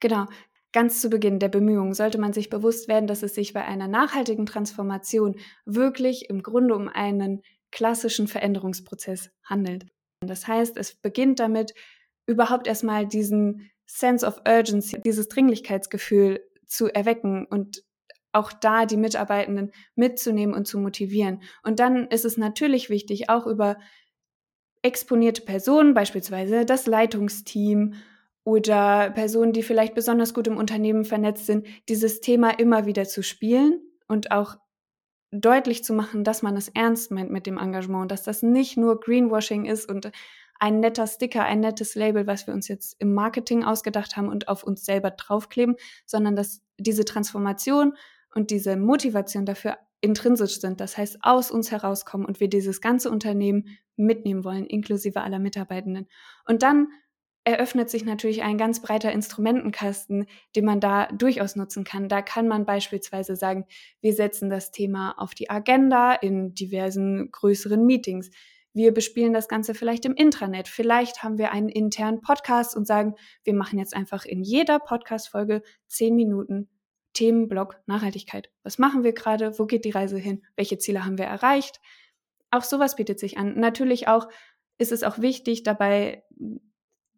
Genau. 0.00 0.26
Ganz 0.72 1.00
zu 1.00 1.08
Beginn 1.08 1.38
der 1.38 1.48
Bemühungen 1.48 1.94
sollte 1.94 2.18
man 2.18 2.32
sich 2.32 2.50
bewusst 2.50 2.88
werden, 2.88 3.06
dass 3.06 3.22
es 3.22 3.34
sich 3.34 3.52
bei 3.52 3.64
einer 3.64 3.86
nachhaltigen 3.86 4.44
Transformation 4.44 5.36
wirklich 5.64 6.28
im 6.28 6.42
Grunde 6.42 6.74
um 6.74 6.88
einen 6.88 7.42
klassischen 7.70 8.26
Veränderungsprozess 8.26 9.30
handelt. 9.44 9.86
Das 10.20 10.48
heißt, 10.48 10.76
es 10.76 10.96
beginnt 10.96 11.38
damit, 11.38 11.74
überhaupt 12.26 12.66
erstmal 12.66 13.06
diesen 13.06 13.70
Sense 13.86 14.26
of 14.26 14.40
Urgency, 14.46 15.00
dieses 15.00 15.28
Dringlichkeitsgefühl 15.28 16.40
zu 16.66 16.88
erwecken 16.88 17.46
und 17.46 17.84
auch 18.32 18.52
da 18.52 18.84
die 18.84 18.96
Mitarbeitenden 18.96 19.72
mitzunehmen 19.94 20.54
und 20.54 20.66
zu 20.66 20.78
motivieren. 20.78 21.42
Und 21.62 21.78
dann 21.78 22.08
ist 22.08 22.24
es 22.24 22.36
natürlich 22.36 22.90
wichtig, 22.90 23.30
auch 23.30 23.46
über 23.46 23.76
exponierte 24.82 25.42
Personen, 25.42 25.94
beispielsweise 25.94 26.64
das 26.64 26.86
Leitungsteam 26.86 27.94
oder 28.44 29.10
Personen, 29.10 29.52
die 29.52 29.62
vielleicht 29.62 29.94
besonders 29.94 30.34
gut 30.34 30.46
im 30.46 30.58
Unternehmen 30.58 31.04
vernetzt 31.04 31.46
sind, 31.46 31.66
dieses 31.88 32.20
Thema 32.20 32.50
immer 32.50 32.84
wieder 32.84 33.04
zu 33.04 33.22
spielen 33.22 33.80
und 34.08 34.30
auch 34.32 34.56
deutlich 35.30 35.82
zu 35.82 35.94
machen, 35.94 36.22
dass 36.22 36.42
man 36.42 36.56
es 36.56 36.68
ernst 36.68 37.10
meint 37.10 37.30
mit 37.30 37.46
dem 37.46 37.58
Engagement, 37.58 38.10
dass 38.10 38.22
das 38.22 38.42
nicht 38.42 38.76
nur 38.76 39.00
Greenwashing 39.00 39.64
ist 39.64 39.88
und 39.88 40.10
ein 40.58 40.80
netter 40.80 41.06
Sticker, 41.06 41.44
ein 41.44 41.60
nettes 41.60 41.94
Label, 41.94 42.26
was 42.26 42.46
wir 42.46 42.54
uns 42.54 42.68
jetzt 42.68 42.96
im 43.00 43.12
Marketing 43.12 43.64
ausgedacht 43.64 44.16
haben 44.16 44.28
und 44.28 44.48
auf 44.48 44.62
uns 44.62 44.84
selber 44.84 45.10
draufkleben, 45.10 45.76
sondern 46.06 46.36
dass 46.36 46.62
diese 46.78 47.04
Transformation 47.04 47.94
und 48.34 48.50
diese 48.50 48.76
Motivation 48.76 49.46
dafür 49.46 49.78
intrinsisch 50.00 50.60
sind, 50.60 50.80
das 50.80 50.98
heißt 50.98 51.18
aus 51.22 51.50
uns 51.50 51.70
herauskommen 51.70 52.26
und 52.26 52.38
wir 52.40 52.48
dieses 52.48 52.80
ganze 52.80 53.10
Unternehmen 53.10 53.78
mitnehmen 53.96 54.44
wollen, 54.44 54.66
inklusive 54.66 55.22
aller 55.22 55.38
Mitarbeitenden. 55.38 56.08
Und 56.46 56.62
dann 56.62 56.88
eröffnet 57.44 57.90
sich 57.90 58.04
natürlich 58.04 58.42
ein 58.42 58.56
ganz 58.56 58.80
breiter 58.80 59.12
Instrumentenkasten, 59.12 60.26
den 60.56 60.64
man 60.64 60.80
da 60.80 61.06
durchaus 61.08 61.56
nutzen 61.56 61.84
kann. 61.84 62.08
Da 62.08 62.22
kann 62.22 62.48
man 62.48 62.64
beispielsweise 62.64 63.36
sagen, 63.36 63.66
wir 64.00 64.14
setzen 64.14 64.48
das 64.48 64.70
Thema 64.70 65.14
auf 65.18 65.34
die 65.34 65.50
Agenda 65.50 66.14
in 66.14 66.54
diversen 66.54 67.30
größeren 67.30 67.84
Meetings. 67.84 68.30
Wir 68.74 68.92
bespielen 68.92 69.32
das 69.32 69.48
Ganze 69.48 69.72
vielleicht 69.72 70.04
im 70.04 70.14
Intranet. 70.14 70.66
Vielleicht 70.66 71.22
haben 71.22 71.38
wir 71.38 71.52
einen 71.52 71.68
internen 71.68 72.20
Podcast 72.20 72.76
und 72.76 72.86
sagen, 72.86 73.14
wir 73.44 73.54
machen 73.54 73.78
jetzt 73.78 73.94
einfach 73.94 74.24
in 74.24 74.42
jeder 74.42 74.80
Podcast-Folge 74.80 75.62
zehn 75.86 76.16
Minuten 76.16 76.68
Themenblock 77.12 77.80
Nachhaltigkeit. 77.86 78.50
Was 78.64 78.78
machen 78.78 79.04
wir 79.04 79.12
gerade? 79.12 79.58
Wo 79.58 79.66
geht 79.66 79.84
die 79.84 79.90
Reise 79.90 80.18
hin? 80.18 80.42
Welche 80.56 80.78
Ziele 80.78 81.04
haben 81.04 81.18
wir 81.18 81.26
erreicht? 81.26 81.80
Auch 82.50 82.64
sowas 82.64 82.96
bietet 82.96 83.20
sich 83.20 83.38
an. 83.38 83.58
Natürlich 83.58 84.08
auch 84.08 84.28
ist 84.78 84.90
es 84.90 85.04
auch 85.04 85.18
wichtig, 85.20 85.62
dabei 85.62 86.24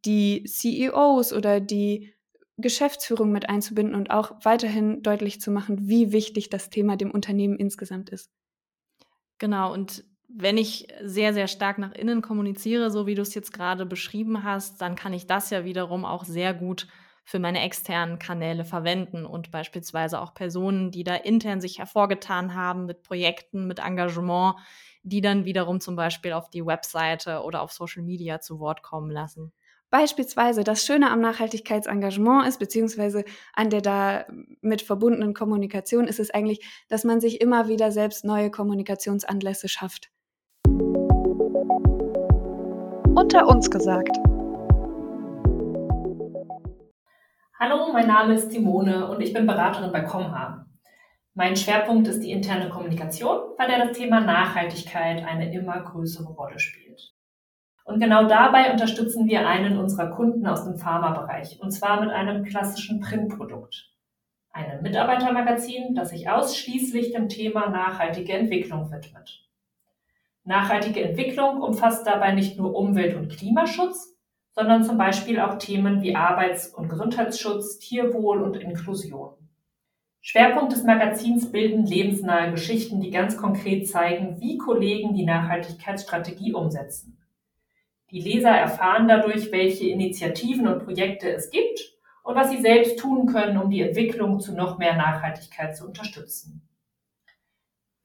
die 0.05 0.45
CEOs 0.45 1.33
oder 1.33 1.61
die 1.61 2.15
Geschäftsführung 2.59 3.33
mit 3.33 3.49
einzubinden 3.49 3.95
und 3.95 4.11
auch 4.11 4.33
weiterhin 4.43 5.03
deutlich 5.03 5.41
zu 5.41 5.51
machen, 5.51 5.89
wie 5.89 6.13
wichtig 6.13 6.51
das 6.51 6.69
Thema 6.69 6.97
dem 6.97 7.11
Unternehmen 7.11 7.57
insgesamt 7.57 8.11
ist. 8.11 8.31
Genau, 9.39 9.73
und 9.73 10.05
wenn 10.29 10.57
ich 10.59 10.89
sehr, 11.03 11.33
sehr 11.33 11.49
stark 11.49 11.79
nach 11.79 11.93
innen 11.93 12.23
kommuniziere, 12.23 12.91
so 12.91 13.07
wie 13.07 13.15
du 13.15 13.23
es 13.23 13.35
jetzt 13.35 13.53
gerade 13.53 13.87
beschrieben 13.87 14.45
hast, 14.45 14.81
dann 14.81 14.97
kann 14.97 15.13
ich 15.13 15.27
das 15.27 15.51
ja 15.51 15.65
wiederum 15.65 16.05
auch 16.05 16.25
sehr 16.25 16.55
gut 16.55 16.87
für 17.25 17.39
meine 17.41 17.61
externen 17.63 18.19
Kanäle 18.19 18.65
verwenden 18.65 19.27
und 19.27 19.51
beispielsweise 19.51 20.21
auch 20.21 20.33
Personen, 20.35 20.91
die 20.93 21.03
da 21.05 21.17
intern 21.17 21.61
sich 21.61 21.79
hervorgetan 21.79 22.55
haben 22.55 22.87
mit 22.87 23.03
Projekten, 23.03 23.67
mit 23.67 23.81
Engagement, 23.81 24.57
die 25.03 25.21
dann 25.21 25.45
wiederum 25.45 25.81
zum 25.81 25.97
Beispiel 25.97 26.33
auf 26.33 26.51
die 26.51 26.65
Webseite 26.65 27.43
oder 27.43 27.63
auf 27.63 27.73
Social 27.73 28.03
Media 28.03 28.41
zu 28.41 28.59
Wort 28.61 28.83
kommen 28.83 29.11
lassen. 29.11 29.53
Beispielsweise 29.91 30.65
das 30.65 30.85
Schöne 30.85 31.11
am 31.11 31.21
Nachhaltigkeitsengagement 31.21 32.47
ist, 32.49 32.59
beziehungsweise 32.59 33.25
an 33.55 33.71
der 33.71 33.81
da 33.81 34.27
mit 34.61 34.83
verbundenen 34.83 35.33
Kommunikation 35.33 36.09
ist 36.09 36.19
es 36.21 36.31
eigentlich, 36.31 36.61
dass 36.89 37.05
man 37.05 37.21
sich 37.21 37.41
immer 37.41 37.69
wieder 37.69 37.93
selbst 37.93 38.25
neue 38.25 38.51
Kommunikationsanlässe 38.51 39.69
schafft. 39.69 40.11
Unter 43.19 43.49
uns 43.49 43.71
gesagt. 43.71 44.15
Hallo, 47.59 47.91
mein 47.91 48.07
Name 48.07 48.35
ist 48.35 48.53
Simone 48.53 49.09
und 49.09 49.23
ich 49.23 49.33
bin 49.33 49.47
Beraterin 49.47 49.91
bei 49.91 50.03
Comha. 50.03 50.67
Mein 51.33 51.57
Schwerpunkt 51.57 52.09
ist 52.09 52.21
die 52.21 52.31
interne 52.31 52.69
Kommunikation, 52.69 53.39
bei 53.57 53.67
der 53.67 53.87
das 53.87 53.97
Thema 53.97 54.21
Nachhaltigkeit 54.21 55.25
eine 55.25 55.51
immer 55.55 55.81
größere 55.81 56.31
Rolle 56.31 56.59
spielt. 56.59 57.15
Und 57.87 58.01
genau 58.01 58.29
dabei 58.29 58.71
unterstützen 58.71 59.27
wir 59.27 59.49
einen 59.49 59.79
unserer 59.79 60.11
Kunden 60.11 60.47
aus 60.47 60.65
dem 60.65 60.77
Pharmabereich, 60.77 61.59
und 61.63 61.71
zwar 61.71 62.03
mit 62.03 62.11
einem 62.11 62.45
klassischen 62.45 63.01
Printprodukt. 63.01 63.95
Einem 64.51 64.83
Mitarbeitermagazin, 64.83 65.95
das 65.95 66.11
sich 66.11 66.29
ausschließlich 66.29 67.13
dem 67.13 67.31
Thema 67.31 67.71
nachhaltige 67.71 68.35
Entwicklung 68.35 68.91
widmet. 68.93 69.46
Nachhaltige 70.47 71.03
Entwicklung 71.03 71.61
umfasst 71.61 72.07
dabei 72.07 72.33
nicht 72.33 72.57
nur 72.57 72.73
Umwelt- 72.73 73.17
und 73.17 73.31
Klimaschutz, 73.31 74.17
sondern 74.53 74.85
zum 74.85 74.97
Beispiel 74.97 75.41
auch 75.41 75.59
Themen 75.59 76.03
wie 76.03 76.15
Arbeits- 76.15 76.69
und 76.69 76.89
Gesundheitsschutz, 76.89 77.81
Tierwohl 77.81 78.41
und 78.41 78.57
Inklusion. 78.57 79.35
Schwerpunkt 80.21 80.73
des 80.73 80.85
Magazins 80.85 81.51
bilden 81.51 81.85
lebensnahe 81.85 82.53
Geschichten, 82.53 83.01
die 83.01 83.11
ganz 83.11 83.37
konkret 83.37 83.89
zeigen, 83.89 84.41
wie 84.41 84.57
Kollegen 84.57 85.15
die 85.15 85.25
Nachhaltigkeitsstrategie 85.25 86.53
umsetzen. 86.53 87.19
Die 88.13 88.21
Leser 88.21 88.51
erfahren 88.51 89.09
dadurch, 89.09 89.51
welche 89.51 89.89
Initiativen 89.89 90.69
und 90.69 90.85
Projekte 90.85 91.29
es 91.29 91.51
gibt 91.51 91.93
und 92.23 92.37
was 92.37 92.51
sie 92.51 92.63
selbst 92.63 93.01
tun 93.01 93.27
können, 93.27 93.59
um 93.59 93.69
die 93.69 93.83
Entwicklung 93.83 94.39
zu 94.39 94.55
noch 94.55 94.79
mehr 94.79 94.97
Nachhaltigkeit 94.97 95.77
zu 95.77 95.87
unterstützen. 95.87 96.66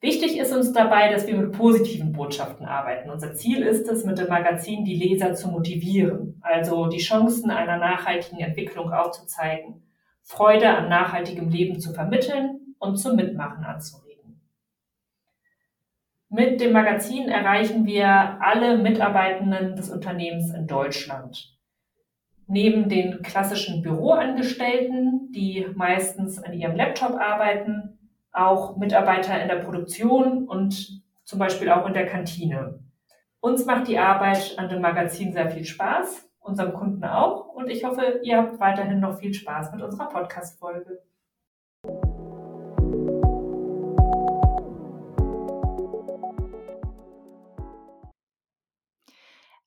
Wichtig 0.02 0.36
ist 0.36 0.52
uns 0.52 0.72
dabei, 0.72 1.12
dass 1.12 1.28
wir 1.28 1.36
mit 1.36 1.52
positiven 1.52 2.10
Botschaften 2.10 2.66
arbeiten. 2.66 3.08
Unser 3.08 3.34
Ziel 3.34 3.62
ist 3.62 3.88
es, 3.88 4.04
mit 4.04 4.18
dem 4.18 4.28
Magazin 4.28 4.84
die 4.84 4.96
Leser 4.96 5.34
zu 5.34 5.48
motivieren, 5.48 6.40
also 6.42 6.88
die 6.88 6.98
Chancen 6.98 7.52
einer 7.52 7.76
nachhaltigen 7.76 8.40
Entwicklung 8.40 8.92
aufzuzeigen, 8.92 9.84
Freude 10.24 10.68
an 10.68 10.88
nachhaltigem 10.88 11.48
Leben 11.50 11.78
zu 11.78 11.94
vermitteln 11.94 12.74
und 12.80 12.96
zum 12.96 13.14
Mitmachen 13.14 13.62
anzuregen. 13.62 14.40
Mit 16.28 16.60
dem 16.60 16.72
Magazin 16.72 17.28
erreichen 17.28 17.86
wir 17.86 18.08
alle 18.42 18.78
Mitarbeitenden 18.78 19.76
des 19.76 19.88
Unternehmens 19.88 20.52
in 20.52 20.66
Deutschland. 20.66 21.56
Neben 22.48 22.88
den 22.88 23.22
klassischen 23.22 23.82
Büroangestellten, 23.82 25.30
die 25.30 25.64
meistens 25.76 26.42
an 26.42 26.54
ihrem 26.54 26.74
Laptop 26.74 27.12
arbeiten, 27.12 28.00
auch 28.32 28.76
Mitarbeiter 28.76 29.40
in 29.40 29.48
der 29.48 29.56
Produktion 29.56 30.48
und 30.48 31.02
zum 31.24 31.38
Beispiel 31.38 31.70
auch 31.70 31.86
in 31.86 31.94
der 31.94 32.06
Kantine. 32.06 32.80
Uns 33.40 33.66
macht 33.66 33.88
die 33.88 33.98
Arbeit 33.98 34.58
an 34.58 34.68
dem 34.68 34.80
Magazin 34.80 35.32
sehr 35.32 35.50
viel 35.50 35.64
Spaß, 35.64 36.28
unserem 36.40 36.72
Kunden 36.72 37.04
auch. 37.04 37.48
Und 37.48 37.68
ich 37.68 37.84
hoffe, 37.84 38.20
ihr 38.22 38.38
habt 38.38 38.60
weiterhin 38.60 39.00
noch 39.00 39.18
viel 39.18 39.34
Spaß 39.34 39.72
mit 39.72 39.82
unserer 39.82 40.08
Podcast-Folge. 40.08 41.02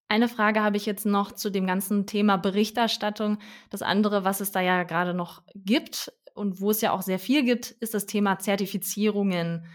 Eine 0.08 0.30
Frage 0.30 0.64
habe 0.64 0.78
ich 0.78 0.86
jetzt 0.86 1.06
noch 1.06 1.34
zu 1.34 1.50
dem 1.50 1.68
ganzen 1.68 2.06
Thema 2.06 2.38
Berichterstattung. 2.38 3.40
Das 3.70 3.82
andere, 3.82 4.24
was 4.24 4.40
es 4.40 4.52
da 4.52 4.62
ja 4.62 4.84
gerade 4.84 5.14
noch 5.14 5.42
gibt, 5.56 6.14
und 6.36 6.60
wo 6.62 6.70
es 6.70 6.82
ja 6.82 6.92
auch 6.92 7.02
sehr 7.02 7.18
viel 7.18 7.44
gibt, 7.44 7.72
ist 7.72 7.94
das 7.94 8.06
Thema 8.06 8.38
Zertifizierungen, 8.38 9.66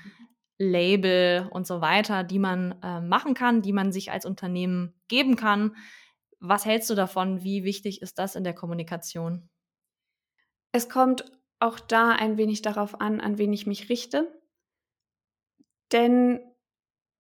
Label 0.59 1.49
und 1.51 1.67
so 1.67 1.81
weiter, 1.81 2.23
die 2.23 2.39
man 2.39 2.79
äh, 2.83 3.01
machen 3.01 3.33
kann, 3.33 3.63
die 3.63 3.73
man 3.73 3.93
sich 3.93 4.13
als 4.13 4.27
Unternehmen 4.27 4.95
geben 5.09 5.37
kann. 5.37 5.75
Was 6.39 6.67
hältst 6.67 6.91
du 6.91 6.95
davon? 6.95 7.43
Wie 7.43 7.65
wichtig 7.65 8.03
ist 8.03 8.19
das 8.19 8.37
in 8.37 8.45
der 8.45 8.55
Kommunikation? 8.55 9.49
Es 10.71 10.91
kommt 10.91 11.25
auch 11.61 11.81
da 11.81 12.11
ein 12.11 12.37
wenig 12.37 12.61
darauf 12.61 13.01
an, 13.01 13.21
an 13.21 13.39
wen 13.39 13.53
ich 13.55 13.67
mich 13.67 13.89
richte. 13.89 14.31
Denn 15.93 16.41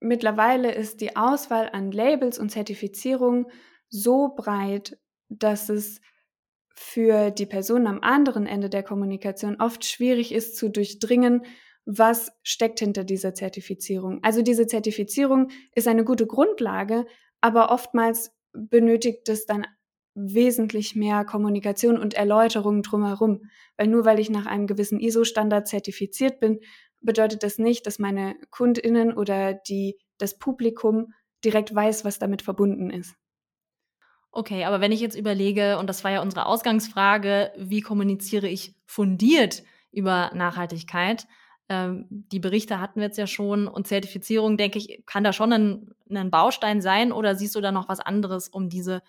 mittlerweile 0.00 0.72
ist 0.72 1.00
die 1.00 1.16
Auswahl 1.16 1.70
an 1.72 1.92
Labels 1.92 2.38
und 2.38 2.50
Zertifizierungen 2.50 3.46
so 3.88 4.34
breit, 4.34 4.98
dass 5.30 5.70
es 5.70 6.00
für 6.82 7.30
die 7.30 7.44
Person 7.44 7.86
am 7.86 8.00
anderen 8.00 8.46
Ende 8.46 8.70
der 8.70 8.82
Kommunikation 8.82 9.60
oft 9.60 9.84
schwierig 9.84 10.32
ist 10.32 10.56
zu 10.56 10.70
durchdringen, 10.70 11.42
was 11.84 12.32
steckt 12.42 12.80
hinter 12.80 13.04
dieser 13.04 13.34
Zertifizierung. 13.34 14.20
Also 14.22 14.40
diese 14.40 14.66
Zertifizierung 14.66 15.50
ist 15.74 15.86
eine 15.86 16.04
gute 16.04 16.26
Grundlage, 16.26 17.04
aber 17.42 17.70
oftmals 17.70 18.32
benötigt 18.54 19.28
es 19.28 19.44
dann 19.44 19.66
wesentlich 20.14 20.96
mehr 20.96 21.26
Kommunikation 21.26 21.98
und 21.98 22.14
Erläuterung 22.14 22.82
drumherum. 22.82 23.42
Weil 23.76 23.88
nur 23.88 24.06
weil 24.06 24.18
ich 24.18 24.30
nach 24.30 24.46
einem 24.46 24.66
gewissen 24.66 25.00
ISO-Standard 25.00 25.68
zertifiziert 25.68 26.40
bin, 26.40 26.60
bedeutet 27.02 27.42
das 27.42 27.58
nicht, 27.58 27.86
dass 27.86 27.98
meine 27.98 28.36
Kundinnen 28.48 29.12
oder 29.12 29.52
die, 29.52 29.98
das 30.16 30.38
Publikum 30.38 31.12
direkt 31.44 31.74
weiß, 31.74 32.06
was 32.06 32.18
damit 32.18 32.40
verbunden 32.40 32.88
ist. 32.88 33.19
Okay, 34.32 34.64
aber 34.64 34.80
wenn 34.80 34.92
ich 34.92 35.00
jetzt 35.00 35.16
überlege, 35.16 35.78
und 35.78 35.88
das 35.88 36.04
war 36.04 36.12
ja 36.12 36.22
unsere 36.22 36.46
Ausgangsfrage, 36.46 37.52
wie 37.56 37.80
kommuniziere 37.80 38.48
ich 38.48 38.76
fundiert 38.86 39.64
über 39.90 40.30
Nachhaltigkeit? 40.34 41.26
Ähm, 41.68 42.06
die 42.08 42.38
Berichte 42.38 42.78
hatten 42.80 43.00
wir 43.00 43.06
jetzt 43.06 43.18
ja 43.18 43.26
schon 43.26 43.66
und 43.66 43.88
Zertifizierung, 43.88 44.56
denke 44.56 44.78
ich, 44.78 45.02
kann 45.04 45.24
da 45.24 45.32
schon 45.32 45.52
ein, 45.52 45.90
ein 46.10 46.30
Baustein 46.30 46.80
sein 46.80 47.10
oder 47.10 47.34
siehst 47.34 47.56
du 47.56 47.60
da 47.60 47.72
noch 47.72 47.88
was 47.88 47.98
anderes, 47.98 48.48
um 48.48 48.68
diese, 48.68 49.02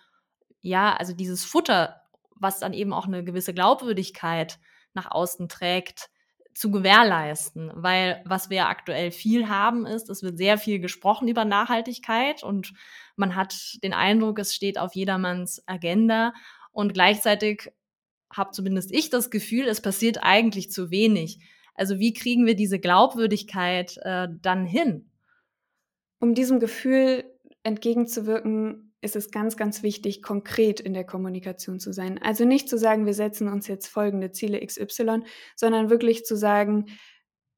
ja, 0.60 0.94
also 0.94 1.12
dieses 1.12 1.44
Futter, 1.44 2.02
was 2.34 2.58
dann 2.58 2.72
eben 2.72 2.92
auch 2.92 3.06
eine 3.06 3.22
gewisse 3.22 3.54
Glaubwürdigkeit 3.54 4.58
nach 4.92 5.10
außen 5.10 5.48
trägt, 5.48 6.10
zu 6.54 6.70
gewährleisten. 6.70 7.70
Weil 7.74 8.22
was 8.24 8.50
wir 8.50 8.68
aktuell 8.68 9.10
viel 9.10 9.48
haben, 9.48 9.86
ist, 9.86 10.10
es 10.10 10.22
wird 10.22 10.38
sehr 10.38 10.58
viel 10.58 10.78
gesprochen 10.80 11.28
über 11.28 11.44
Nachhaltigkeit 11.44 12.42
und 12.42 12.72
man 13.16 13.36
hat 13.36 13.78
den 13.82 13.92
Eindruck, 13.92 14.38
es 14.38 14.54
steht 14.54 14.78
auf 14.78 14.94
jedermanns 14.94 15.62
Agenda. 15.66 16.32
Und 16.72 16.94
gleichzeitig 16.94 17.70
habe 18.32 18.52
zumindest 18.52 18.92
ich 18.92 19.10
das 19.10 19.30
Gefühl, 19.30 19.66
es 19.68 19.80
passiert 19.80 20.18
eigentlich 20.22 20.70
zu 20.70 20.90
wenig. 20.90 21.38
Also 21.74 21.98
wie 21.98 22.12
kriegen 22.12 22.46
wir 22.46 22.54
diese 22.54 22.78
Glaubwürdigkeit 22.78 23.98
äh, 24.02 24.28
dann 24.40 24.64
hin? 24.64 25.10
Um 26.18 26.34
diesem 26.34 26.60
Gefühl 26.60 27.24
entgegenzuwirken, 27.62 28.91
ist 29.02 29.16
es 29.16 29.30
ganz, 29.30 29.56
ganz 29.56 29.82
wichtig, 29.82 30.22
konkret 30.22 30.80
in 30.80 30.94
der 30.94 31.04
Kommunikation 31.04 31.80
zu 31.80 31.92
sein. 31.92 32.20
Also 32.22 32.44
nicht 32.44 32.68
zu 32.68 32.78
sagen, 32.78 33.04
wir 33.04 33.14
setzen 33.14 33.48
uns 33.48 33.66
jetzt 33.66 33.88
folgende 33.88 34.30
Ziele 34.30 34.64
XY, 34.64 35.24
sondern 35.56 35.90
wirklich 35.90 36.24
zu 36.24 36.36
sagen, 36.36 36.86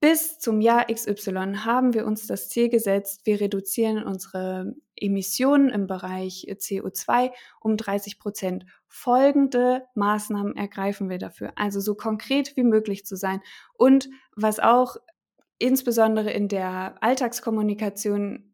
bis 0.00 0.38
zum 0.38 0.61
Jahr 0.61 0.87
XY 0.92 1.59
haben 1.64 1.94
wir 1.94 2.07
uns 2.07 2.26
das 2.26 2.48
Ziel 2.48 2.68
gesetzt, 2.68 3.22
wir 3.24 3.40
reduzieren 3.40 4.02
unsere 4.02 4.74
Emissionen 4.96 5.70
im 5.70 5.87
Bereich 5.87 6.46
CO2 6.48 7.30
um 7.61 7.76
30 7.76 8.18
Prozent. 8.18 8.66
Folgende 8.87 9.85
Maßnahmen 9.94 10.57
ergreifen 10.57 11.09
wir 11.09 11.18
dafür. 11.18 11.52
Also 11.57 11.80
so 11.80 11.94
konkret 11.94 12.57
wie 12.57 12.64
möglich 12.64 13.07
zu 13.07 13.16
sein. 13.16 13.40
Und 13.78 14.09
was 14.37 14.61
auch 14.61 14.96
insbesondere 15.59 16.30
in 16.33 16.48
der 16.48 16.96
Alltagskommunikation 17.00 18.53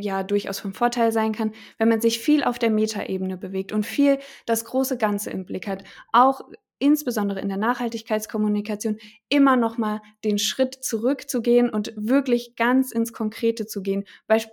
ja 0.00 0.22
durchaus 0.22 0.60
von 0.60 0.72
Vorteil 0.72 1.12
sein 1.12 1.32
kann, 1.32 1.52
wenn 1.78 1.88
man 1.88 2.00
sich 2.00 2.18
viel 2.18 2.42
auf 2.42 2.58
der 2.58 2.70
Metaebene 2.70 3.36
bewegt 3.36 3.72
und 3.72 3.86
viel 3.86 4.18
das 4.46 4.64
große 4.64 4.98
Ganze 4.98 5.30
im 5.30 5.44
Blick 5.44 5.66
hat, 5.66 5.84
auch 6.12 6.42
insbesondere 6.80 7.40
in 7.40 7.48
der 7.48 7.58
Nachhaltigkeitskommunikation 7.58 8.98
immer 9.28 9.56
noch 9.56 9.78
mal 9.78 10.00
den 10.24 10.38
Schritt 10.38 10.74
zurückzugehen 10.82 11.70
und 11.70 11.92
wirklich 11.94 12.56
ganz 12.56 12.90
ins 12.90 13.12
Konkrete 13.12 13.66
zu 13.66 13.82
gehen. 13.82 14.04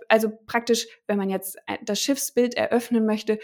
Also 0.08 0.30
praktisch, 0.46 0.86
wenn 1.06 1.16
man 1.16 1.30
jetzt 1.30 1.56
äh, 1.66 1.78
das 1.82 2.00
Schiffsbild 2.00 2.54
eröffnen 2.54 3.06
möchte, 3.06 3.38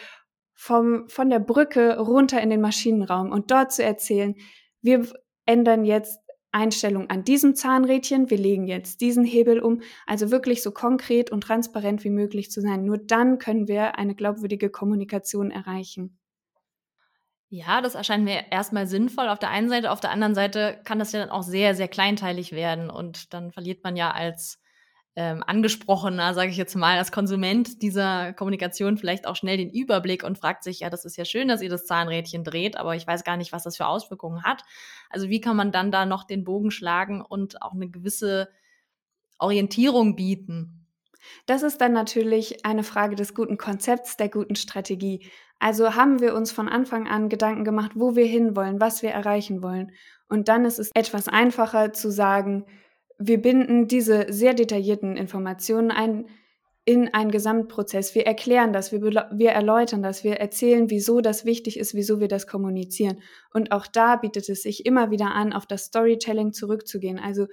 vom, 0.53 1.09
von 1.09 1.31
der 1.31 1.41
Brücke 1.41 1.99
runter 1.99 2.41
in 2.41 2.51
den 2.51 2.61
Maschinenraum 2.61 3.33
und 3.33 3.51
dort 3.51 3.73
zu 3.73 3.83
erzählen, 3.83 4.37
wir 4.83 5.09
ändern 5.47 5.85
jetzt 5.85 6.21
Einstellung 6.55 7.11
an 7.11 7.25
diesem 7.25 7.55
Zahnrädchen, 7.55 8.31
wir 8.31 8.39
legen 8.39 8.67
jetzt 8.67 9.01
diesen 9.01 9.25
Hebel 9.25 9.61
um, 9.61 9.83
also 10.07 10.31
wirklich 10.31 10.63
so 10.63 10.71
konkret 10.71 11.31
und 11.31 11.43
transparent 11.43 12.05
wie 12.05 12.11
möglich 12.11 12.51
zu 12.51 12.61
sein. 12.61 12.85
Nur 12.85 12.99
dann 12.99 13.39
können 13.39 13.69
wir 13.69 13.99
eine 13.99 14.15
glaubwürdige 14.15 14.71
Kommunikation 14.71 15.51
erreichen. 15.51 16.19
Ja, 17.49 17.81
das 17.81 17.95
erscheint 17.95 18.25
mir 18.25 18.51
erstmal 18.51 18.87
sinnvoll 18.87 19.29
auf 19.29 19.39
der 19.39 19.51
einen 19.51 19.69
Seite. 19.69 19.93
Auf 19.93 20.01
der 20.01 20.11
anderen 20.11 20.35
Seite 20.35 20.81
kann 20.85 20.99
das 20.99 21.13
ja 21.13 21.21
dann 21.21 21.31
auch 21.31 21.43
sehr, 21.43 21.75
sehr 21.75 21.89
kleinteilig 21.89 22.53
werden 22.53 22.91
und 22.91 23.33
dann 23.33 23.53
verliert 23.53 23.85
man 23.85 23.97
ja 23.97 24.11
als 24.11 24.61
ähm, 25.17 25.45
angesprochener, 25.47 26.35
sage 26.35 26.51
ich 26.51 26.57
jetzt 26.57 26.75
mal, 26.75 26.99
als 26.99 27.13
Konsument 27.13 27.83
dieser 27.83 28.33
Kommunikation 28.33 28.99
vielleicht 28.99 29.27
auch 29.27 29.37
schnell 29.37 29.57
den 29.57 29.71
Überblick 29.71 30.25
und 30.25 30.39
fragt 30.39 30.65
sich, 30.65 30.81
ja, 30.81 30.91
das 30.91 31.05
ist 31.05 31.17
ja 31.17 31.25
schön, 31.25 31.47
dass 31.47 31.63
ihr 31.63 31.71
das 31.71 31.87
Zahnrädchen 31.87 32.43
dreht, 32.43 32.77
aber 32.77 32.97
ich 32.97 33.07
weiß 33.07 33.23
gar 33.23 33.37
nicht, 33.37 33.53
was 33.53 33.63
das 33.63 33.77
für 33.77 33.87
Auswirkungen 33.87 34.43
hat. 34.43 34.65
Also 35.11 35.29
wie 35.29 35.41
kann 35.41 35.57
man 35.57 35.71
dann 35.71 35.93
da 35.93 36.05
noch 36.05 36.25
den 36.25 36.43
Bogen 36.43 36.73
schlagen 36.73 37.23
und 37.23 37.63
auch 37.63 37.73
eine 37.73 37.89
gewisse 37.89 38.49
Orientierung 39.39 40.17
bieten? 40.17 40.87
Das 41.47 41.63
ist 41.63 41.81
dann 41.81 41.93
natürlich 41.93 42.67
eine 42.67 42.83
Frage 42.83 43.15
des 43.15 43.35
guten 43.35 43.57
Konzepts, 43.57 44.17
der 44.17 44.29
guten 44.29 44.57
Strategie. 44.57 45.31
Also 45.59 45.95
haben 45.95 46.21
wir 46.21 46.35
uns 46.35 46.51
von 46.51 46.69
Anfang 46.69 47.07
an 47.07 47.29
Gedanken 47.29 47.65
gemacht, 47.65 47.93
wo 47.95 48.17
wir 48.17 48.27
hinwollen, 48.27 48.81
was 48.81 49.03
wir 49.03 49.11
erreichen 49.11 49.63
wollen. 49.63 49.93
Und 50.29 50.49
dann 50.49 50.65
ist 50.65 50.79
es 50.79 50.91
etwas 50.95 51.29
einfacher 51.29 51.93
zu 51.93 52.11
sagen, 52.11 52.67
wir 53.27 53.41
binden 53.41 53.89
diese 53.89 54.33
sehr 54.33 54.55
detaillierten 54.55 55.17
Informationen 55.17 55.91
ein 55.91 56.27
in 56.87 57.15
einen 57.15 57.31
Gesamtprozess. 57.31 58.15
Wir 58.15 58.27
erklären 58.27 58.75
das, 58.75 58.93
wir, 58.93 59.01
wir 59.01 59.51
erläutern 59.53 60.03
das, 60.03 60.23
wir 60.23 60.35
erzählen, 60.37 60.91
wieso 60.91 61.23
das 61.23 61.47
wichtig 61.47 61.79
ist, 61.79 61.95
wieso 61.95 62.21
wir 62.21 62.29
das 62.29 62.47
kommunizieren. 62.47 63.23
Und 63.55 63.73
auch 63.73 63.87
da 63.87 64.17
bietet 64.17 64.51
es 64.51 64.63
sich 64.63 64.85
immer 64.85 65.11
wieder 65.11 65.35
an, 65.35 65.55
auf 65.55 65.65
das 65.65 65.87
Storytelling 65.87 66.53
zurückzugehen. 66.53 67.19
Also 67.19 67.47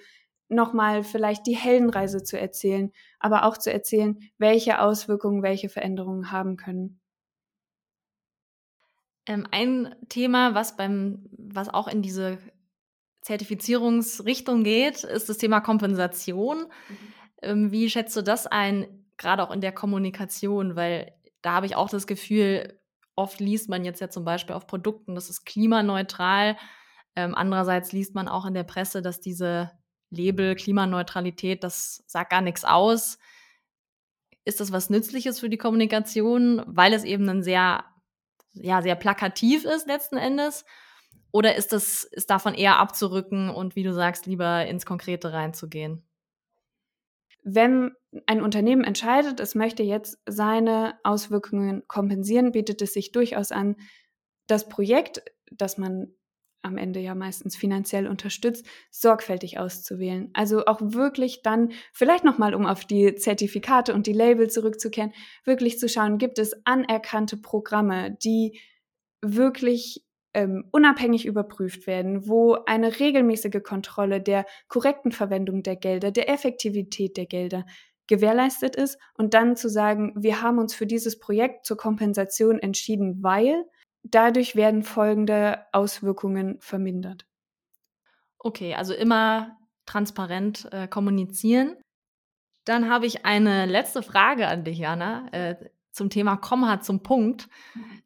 nochmal 0.50 1.04
vielleicht 1.04 1.48
die 1.48 1.56
Heldenreise 1.56 2.24
zu 2.24 2.38
erzählen, 2.38 2.92
aber 3.20 3.46
auch 3.46 3.58
zu 3.58 3.72
erzählen, 3.72 4.20
welche 4.38 4.82
Auswirkungen 4.82 5.44
welche 5.44 5.70
Veränderungen 5.70 6.34
haben 6.34 6.58
können. 6.58 7.00
Ähm, 9.28 9.48
ein 9.50 9.96
Thema, 10.10 10.56
was 10.56 10.76
beim, 10.76 11.30
was 11.32 11.70
auch 11.70 11.88
in 11.88 12.02
diese 12.02 12.38
Zertifizierungsrichtung 13.22 14.64
geht, 14.64 15.04
ist 15.04 15.30
das 15.30 15.38
Thema 15.38 15.62
Kompensation. 15.62 16.66
Mhm. 16.90 16.98
Ähm, 17.42 17.72
wie 17.72 17.90
schätzt 17.90 18.16
du 18.16 18.22
das 18.22 18.48
ein, 18.48 19.06
gerade 19.18 19.44
auch 19.44 19.52
in 19.52 19.62
der 19.62 19.72
Kommunikation? 19.72 20.76
Weil 20.76 21.14
da 21.42 21.54
habe 21.54 21.66
ich 21.66 21.76
auch 21.76 21.90
das 21.90 22.08
Gefühl, 22.08 22.80
oft 23.16 23.40
liest 23.40 23.70
man 23.70 23.86
jetzt 23.86 24.02
ja 24.02 24.10
zum 24.10 24.26
Beispiel 24.26 24.56
auf 24.56 24.68
Produkten, 24.68 25.16
das 25.16 25.30
ist 25.30 25.46
klimaneutral. 25.46 26.58
Ähm, 27.16 27.36
andererseits 27.36 27.92
liest 27.92 28.16
man 28.16 28.28
auch 28.28 28.46
in 28.46 28.54
der 28.54 28.64
Presse, 28.64 29.02
dass 29.02 29.20
diese 29.20 29.72
Label 30.10 30.56
Klimaneutralität, 30.56 31.64
das 31.64 32.04
sagt 32.08 32.32
gar 32.32 32.42
nichts 32.42 32.66
aus. 32.66 33.18
Ist 34.44 34.60
das 34.60 34.72
was 34.72 34.90
Nützliches 34.90 35.40
für 35.40 35.50
die 35.50 35.58
Kommunikation, 35.58 36.64
weil 36.66 36.94
es 36.94 37.04
eben 37.04 37.28
ein 37.30 37.44
sehr, 37.44 37.86
ja, 38.54 38.82
sehr 38.82 38.96
plakativ 38.96 39.66
ist 39.66 39.88
letzten 39.88 40.18
Endes? 40.18 40.66
Oder 41.32 41.56
ist 41.56 41.72
das, 41.72 42.04
ist 42.04 42.30
davon 42.30 42.54
eher 42.54 42.78
abzurücken 42.78 43.50
und 43.50 43.76
wie 43.76 43.84
du 43.84 43.94
sagst, 43.94 44.26
lieber 44.26 44.66
ins 44.66 44.86
Konkrete 44.86 45.34
reinzugehen? 45.34 46.04
Wenn 47.44 47.92
ein 48.28 48.42
Unternehmen 48.42 48.84
entscheidet, 48.84 49.40
es 49.40 49.56
möchte 49.56 49.84
jetzt 49.84 50.20
seine 50.28 51.00
Auswirkungen 51.04 51.88
kompensieren, 51.88 52.52
bietet 52.52 52.82
es 52.82 52.94
sich 52.94 53.12
durchaus 53.12 53.52
an, 53.52 53.78
das 54.48 54.68
Projekt, 54.68 55.24
das 55.52 55.78
man 55.78 56.14
am 56.62 56.78
Ende 56.78 57.00
ja 57.00 57.16
meistens 57.16 57.56
finanziell 57.56 58.08
unterstützt, 58.08 58.68
sorgfältig 58.92 59.58
auszuwählen. 59.58 60.30
Also 60.34 60.66
auch 60.66 60.80
wirklich 60.82 61.42
dann, 61.42 61.72
vielleicht 61.92 62.24
nochmal, 62.24 62.54
um 62.54 62.68
auf 62.68 62.86
die 62.86 63.16
Zertifikate 63.16 63.94
und 63.94 64.06
die 64.06 64.14
Label 64.14 64.50
zurückzukehren, 64.50 65.14
wirklich 65.44 65.80
zu 65.80 65.90
schauen, 65.90 66.20
gibt 66.20 66.38
es 66.38 66.66
anerkannte 66.66 67.38
Programme, 67.38 68.16
die 68.24 68.60
wirklich 69.22 70.06
ähm, 70.34 70.66
unabhängig 70.72 71.26
überprüft 71.26 71.88
werden, 71.88 72.28
wo 72.28 72.54
eine 72.66 73.00
regelmäßige 73.00 73.62
Kontrolle 73.64 74.22
der 74.22 74.46
korrekten 74.68 75.12
Verwendung 75.12 75.64
der 75.64 75.76
Gelder, 75.76 76.12
der 76.12 76.30
Effektivität 76.30 77.18
der 77.18 77.26
Gelder 77.26 77.66
gewährleistet 78.08 78.76
ist 78.76 78.98
und 79.14 79.34
dann 79.34 79.56
zu 79.56 79.70
sagen, 79.70 80.14
wir 80.16 80.42
haben 80.42 80.58
uns 80.58 80.74
für 80.74 80.86
dieses 80.86 81.20
Projekt 81.20 81.66
zur 81.66 81.78
Kompensation 81.78 82.60
entschieden, 82.60 83.24
weil 83.24 83.66
dadurch 84.04 84.56
werden 84.56 84.84
folgende 84.84 85.60
Auswirkungen 85.72 86.58
vermindert. 86.60 87.26
Okay, 88.40 88.74
also 88.74 88.94
immer 88.94 89.58
transparent 89.86 90.68
äh, 90.72 90.88
kommunizieren. 90.88 91.78
Dann 92.66 92.90
habe 92.90 93.06
ich 93.06 93.26
eine 93.26 93.66
letzte 93.66 94.04
Frage 94.04 94.48
an 94.48 94.64
dich, 94.64 94.80
Jana, 94.80 95.28
äh, 95.32 95.56
zum 95.92 96.10
Thema 96.10 96.38
Komma 96.38 96.82
zum 96.82 97.04
Punkt. 97.04 97.50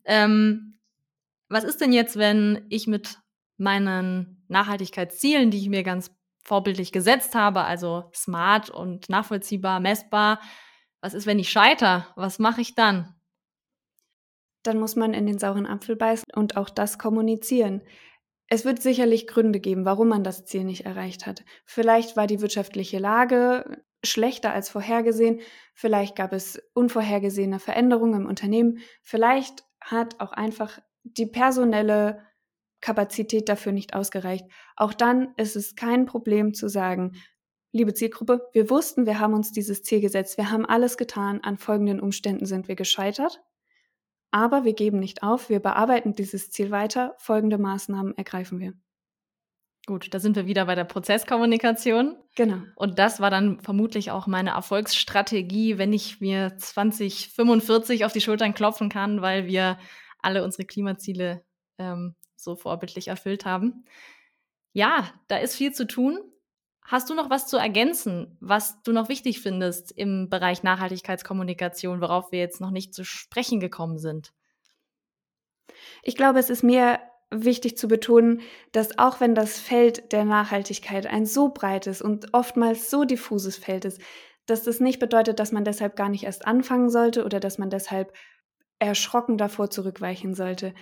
Ähm, 0.05 0.74
was 1.49 1.63
ist 1.63 1.81
denn 1.81 1.93
jetzt, 1.93 2.17
wenn 2.17 2.65
ich 2.69 2.87
mit 2.87 3.19
meinen 3.57 4.43
Nachhaltigkeitszielen, 4.47 5.51
die 5.51 5.59
ich 5.59 5.69
mir 5.69 5.83
ganz 5.83 6.11
vorbildlich 6.43 6.91
gesetzt 6.91 7.35
habe, 7.35 7.63
also 7.63 8.09
smart 8.13 8.69
und 8.69 9.09
nachvollziehbar, 9.09 9.79
messbar, 9.79 10.39
was 11.01 11.13
ist, 11.13 11.25
wenn 11.25 11.39
ich 11.39 11.49
scheiter? 11.49 12.07
Was 12.15 12.39
mache 12.39 12.61
ich 12.61 12.75
dann? 12.75 13.15
dann 14.65 14.79
muss 14.79 14.95
man 14.95 15.13
in 15.13 15.25
den 15.25 15.39
sauren 15.39 15.65
Apfel 15.65 15.95
beißen 15.95 16.25
und 16.35 16.57
auch 16.57 16.69
das 16.69 16.97
kommunizieren. 16.97 17.81
Es 18.47 18.65
wird 18.65 18.81
sicherlich 18.81 19.27
Gründe 19.27 19.59
geben, 19.59 19.85
warum 19.85 20.07
man 20.07 20.23
das 20.23 20.45
Ziel 20.45 20.63
nicht 20.63 20.85
erreicht 20.85 21.25
hat. 21.25 21.43
Vielleicht 21.65 22.15
war 22.15 22.27
die 22.27 22.41
wirtschaftliche 22.41 22.99
Lage 22.99 23.83
schlechter 24.03 24.53
als 24.53 24.69
vorhergesehen, 24.69 25.41
vielleicht 25.73 26.15
gab 26.15 26.31
es 26.31 26.61
unvorhergesehene 26.73 27.59
Veränderungen 27.59 28.21
im 28.21 28.27
Unternehmen, 28.27 28.79
vielleicht 29.01 29.63
hat 29.81 30.19
auch 30.19 30.31
einfach 30.31 30.79
die 31.05 31.25
personelle 31.25 32.21
Kapazität 32.81 33.49
dafür 33.49 33.71
nicht 33.71 33.93
ausgereicht. 33.93 34.45
Auch 34.75 34.93
dann 34.93 35.33
ist 35.37 35.55
es 35.55 35.75
kein 35.75 36.05
Problem 36.05 36.53
zu 36.53 36.67
sagen, 36.67 37.13
liebe 37.71 37.93
Zielgruppe, 37.93 38.47
wir 38.53 38.69
wussten, 38.69 39.05
wir 39.05 39.19
haben 39.19 39.33
uns 39.33 39.51
dieses 39.51 39.83
Ziel 39.83 40.01
gesetzt, 40.01 40.37
wir 40.37 40.51
haben 40.51 40.65
alles 40.65 40.97
getan, 40.97 41.41
an 41.43 41.57
folgenden 41.57 41.99
Umständen 41.99 42.45
sind 42.45 42.67
wir 42.67 42.75
gescheitert. 42.75 43.41
Aber 44.31 44.65
wir 44.65 44.73
geben 44.73 44.99
nicht 44.99 45.23
auf, 45.23 45.49
wir 45.49 45.59
bearbeiten 45.59 46.13
dieses 46.13 46.51
Ziel 46.51 46.71
weiter, 46.71 47.15
folgende 47.17 47.57
Maßnahmen 47.57 48.17
ergreifen 48.17 48.59
wir. 48.59 48.73
Gut, 49.87 50.13
da 50.13 50.19
sind 50.19 50.35
wir 50.35 50.47
wieder 50.47 50.65
bei 50.65 50.73
der 50.73 50.83
Prozesskommunikation. 50.83 52.17
Genau. 52.35 52.57
Und 52.75 52.97
das 52.97 53.19
war 53.19 53.29
dann 53.29 53.59
vermutlich 53.61 54.09
auch 54.09 54.25
meine 54.25 54.51
Erfolgsstrategie, 54.51 55.77
wenn 55.77 55.93
ich 55.93 56.19
mir 56.21 56.57
2045 56.57 58.03
auf 58.03 58.11
die 58.11 58.21
Schultern 58.21 58.55
klopfen 58.55 58.89
kann, 58.89 59.21
weil 59.21 59.45
wir 59.45 59.77
alle 60.25 60.43
unsere 60.43 60.65
Klimaziele 60.65 61.43
ähm, 61.77 62.15
so 62.35 62.55
vorbildlich 62.55 63.07
erfüllt 63.07 63.45
haben. 63.45 63.85
Ja, 64.73 65.09
da 65.27 65.37
ist 65.37 65.55
viel 65.55 65.71
zu 65.71 65.87
tun. 65.87 66.19
Hast 66.83 67.09
du 67.09 67.15
noch 67.15 67.29
was 67.29 67.47
zu 67.47 67.57
ergänzen, 67.57 68.37
was 68.39 68.81
du 68.83 68.91
noch 68.91 69.09
wichtig 69.09 69.41
findest 69.41 69.91
im 69.91 70.29
Bereich 70.29 70.61
Nachhaltigkeitskommunikation, 70.61 72.01
worauf 72.01 72.31
wir 72.31 72.39
jetzt 72.39 72.61
noch 72.61 72.69
nicht 72.69 72.93
zu 72.93 73.03
sprechen 73.03 73.59
gekommen 73.59 73.97
sind? 73.97 74.33
Ich 76.03 76.15
glaube, 76.15 76.39
es 76.39 76.51
ist 76.51 76.63
mir 76.63 76.99
wichtig 77.31 77.77
zu 77.77 77.87
betonen, 77.87 78.41
dass 78.71 78.99
auch 78.99 79.19
wenn 79.19 79.33
das 79.33 79.59
Feld 79.59 80.11
der 80.11 80.25
Nachhaltigkeit 80.25 81.07
ein 81.07 81.25
so 81.25 81.49
breites 81.49 82.01
und 82.01 82.33
oftmals 82.33 82.89
so 82.89 83.03
diffuses 83.03 83.57
Feld 83.57 83.85
ist, 83.85 83.99
dass 84.45 84.63
das 84.63 84.79
nicht 84.79 84.99
bedeutet, 84.99 85.39
dass 85.39 85.51
man 85.51 85.65
deshalb 85.65 85.95
gar 85.95 86.09
nicht 86.09 86.23
erst 86.23 86.45
anfangen 86.45 86.89
sollte 86.89 87.25
oder 87.25 87.39
dass 87.39 87.57
man 87.57 87.71
deshalb 87.71 88.13
erschrocken 88.79 89.37
davor 89.37 89.69
zurückweichen 89.69 90.33
sollte. 90.33 90.73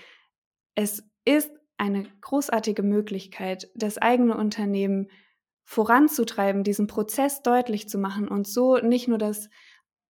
Es 0.75 1.03
ist 1.25 1.51
eine 1.77 2.06
großartige 2.21 2.84
Möglichkeit, 2.84 3.69
das 3.75 3.97
eigene 3.97 4.38
Unternehmen 4.38 5.10
voranzutreiben, 5.65 6.63
diesen 6.63 6.88
Prozess 6.88 7.41
deutlich 7.41 7.88
zu 7.88 7.97
machen 7.97 8.27
und 8.27 8.47
so 8.47 8.77
nicht 8.77 9.08
nur 9.08 9.17
das 9.17 9.49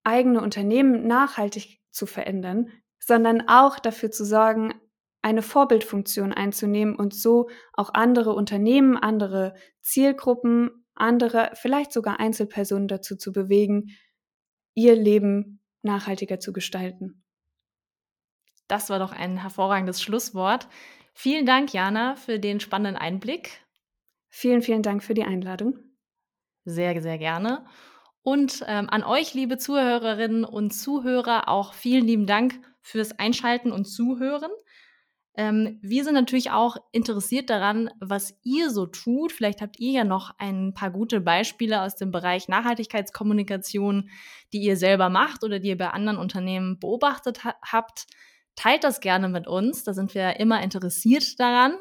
eigene 0.03 0.41
Unternehmen 0.41 1.07
nachhaltig 1.07 1.81
zu 1.91 2.05
verändern, 2.05 2.69
sondern 2.99 3.47
auch 3.47 3.79
dafür 3.79 4.11
zu 4.11 4.25
sorgen, 4.25 4.73
eine 5.21 5.41
Vorbildfunktion 5.41 6.33
einzunehmen 6.33 6.95
und 6.95 7.13
so 7.13 7.49
auch 7.73 7.93
andere 7.93 8.33
Unternehmen, 8.33 8.97
andere 8.97 9.55
Zielgruppen, 9.81 10.85
andere, 10.95 11.51
vielleicht 11.53 11.93
sogar 11.93 12.19
Einzelpersonen 12.19 12.87
dazu 12.87 13.15
zu 13.15 13.31
bewegen, 13.31 13.91
ihr 14.75 14.95
Leben 14.95 15.61
nachhaltiger 15.81 16.39
zu 16.39 16.51
gestalten. 16.51 17.22
Das 18.73 18.89
war 18.89 18.97
doch 18.97 19.11
ein 19.11 19.37
hervorragendes 19.37 20.01
Schlusswort. 20.01 20.67
Vielen 21.13 21.45
Dank, 21.45 21.73
Jana, 21.73 22.15
für 22.15 22.39
den 22.39 22.59
spannenden 22.59 22.99
Einblick. 22.99 23.63
Vielen, 24.29 24.63
vielen 24.63 24.81
Dank 24.81 25.03
für 25.03 25.13
die 25.13 25.23
Einladung. 25.23 25.77
Sehr, 26.65 26.99
sehr 26.99 27.19
gerne. 27.19 27.67
Und 28.23 28.65
ähm, 28.65 28.89
an 28.89 29.03
euch, 29.03 29.35
liebe 29.35 29.59
Zuhörerinnen 29.59 30.43
und 30.43 30.71
Zuhörer, 30.71 31.49
auch 31.49 31.75
vielen 31.75 32.07
lieben 32.07 32.25
Dank 32.25 32.55
fürs 32.81 33.19
Einschalten 33.19 33.71
und 33.71 33.85
Zuhören. 33.85 34.49
Ähm, 35.35 35.77
wir 35.83 36.03
sind 36.03 36.15
natürlich 36.15 36.49
auch 36.49 36.77
interessiert 36.91 37.51
daran, 37.51 37.91
was 37.99 38.33
ihr 38.41 38.71
so 38.71 38.87
tut. 38.87 39.33
Vielleicht 39.33 39.61
habt 39.61 39.79
ihr 39.79 39.91
ja 39.91 40.03
noch 40.03 40.31
ein 40.39 40.73
paar 40.73 40.89
gute 40.89 41.21
Beispiele 41.21 41.83
aus 41.83 41.95
dem 41.95 42.09
Bereich 42.09 42.47
Nachhaltigkeitskommunikation, 42.47 44.09
die 44.51 44.63
ihr 44.63 44.77
selber 44.77 45.09
macht 45.09 45.43
oder 45.43 45.59
die 45.59 45.69
ihr 45.69 45.77
bei 45.77 45.91
anderen 45.91 46.17
Unternehmen 46.17 46.79
beobachtet 46.79 47.43
ha 47.43 47.53
habt. 47.61 48.07
Teilt 48.55 48.83
das 48.83 48.99
gerne 48.99 49.29
mit 49.29 49.47
uns. 49.47 49.83
Da 49.83 49.93
sind 49.93 50.15
wir 50.15 50.39
immer 50.39 50.61
interessiert 50.61 51.39
daran. 51.39 51.77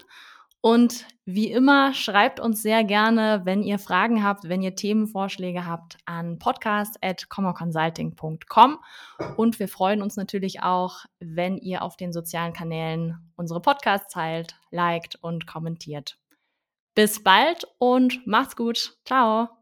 Und 0.64 1.06
wie 1.24 1.50
immer, 1.50 1.92
schreibt 1.92 2.38
uns 2.38 2.62
sehr 2.62 2.84
gerne, 2.84 3.40
wenn 3.44 3.64
ihr 3.64 3.80
Fragen 3.80 4.22
habt, 4.22 4.48
wenn 4.48 4.62
ihr 4.62 4.76
Themenvorschläge 4.76 5.66
habt, 5.66 5.96
an 6.04 6.38
podcast.commoconsulting.com. 6.38 8.78
Und 9.36 9.58
wir 9.58 9.66
freuen 9.66 10.02
uns 10.02 10.14
natürlich 10.16 10.62
auch, 10.62 10.98
wenn 11.18 11.58
ihr 11.58 11.82
auf 11.82 11.96
den 11.96 12.12
sozialen 12.12 12.52
Kanälen 12.52 13.32
unsere 13.34 13.60
Podcasts 13.60 14.14
teilt, 14.14 14.54
liked 14.70 15.16
und 15.16 15.48
kommentiert. 15.48 16.16
Bis 16.94 17.24
bald 17.24 17.66
und 17.78 18.24
macht's 18.26 18.54
gut. 18.54 18.98
Ciao. 19.04 19.61